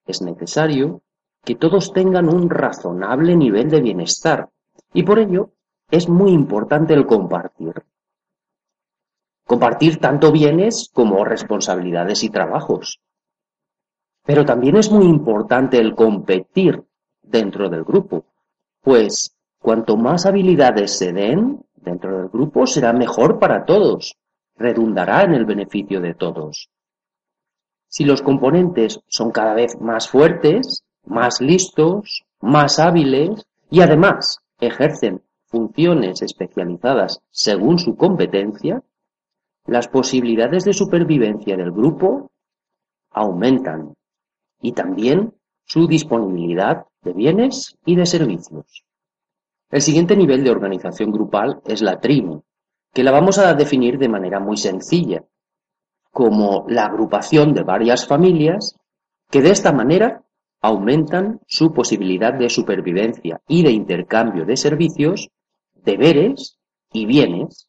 [0.06, 1.02] es necesario
[1.44, 4.50] que todos tengan un razonable nivel de bienestar
[4.94, 5.54] y por ello
[5.92, 7.84] es muy importante el compartir.
[9.46, 13.02] Compartir tanto bienes como responsabilidades y trabajos.
[14.24, 16.82] Pero también es muy importante el competir
[17.22, 18.26] dentro del grupo,
[18.82, 24.16] pues cuanto más habilidades se den dentro del grupo será mejor para todos,
[24.56, 26.70] redundará en el beneficio de todos.
[27.88, 35.22] Si los componentes son cada vez más fuertes, más listos, más hábiles y además ejercen
[35.52, 38.82] funciones especializadas según su competencia,
[39.66, 42.32] las posibilidades de supervivencia del grupo
[43.12, 43.94] aumentan
[44.62, 45.34] y también
[45.66, 48.86] su disponibilidad de bienes y de servicios.
[49.70, 52.44] El siguiente nivel de organización grupal es la tribu,
[52.94, 55.24] que la vamos a definir de manera muy sencilla,
[56.12, 58.76] como la agrupación de varias familias
[59.30, 60.24] que de esta manera
[60.62, 65.30] aumentan su posibilidad de supervivencia y de intercambio de servicios,
[65.84, 66.60] deberes
[66.92, 67.68] y bienes,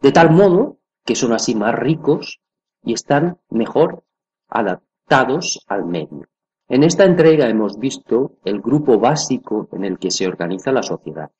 [0.00, 2.40] de tal modo que son así más ricos
[2.82, 4.04] y están mejor
[4.48, 6.28] adaptados al medio.
[6.68, 11.30] En esta entrega hemos visto el grupo básico en el que se organiza la sociedad,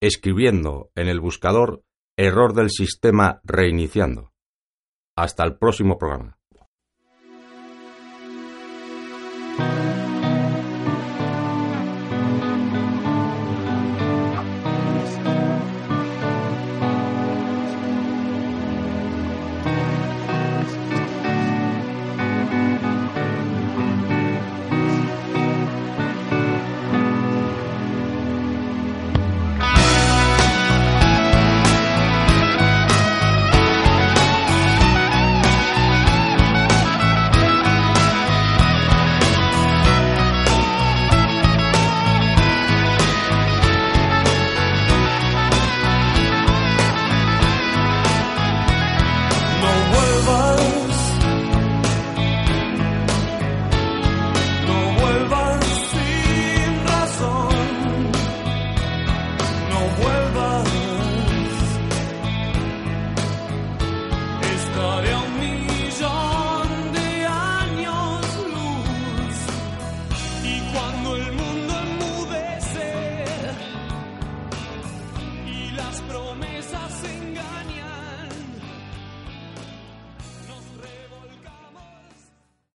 [0.00, 1.82] escribiendo en el buscador
[2.16, 4.32] error del sistema reiniciando.
[5.14, 6.38] Hasta el próximo programa.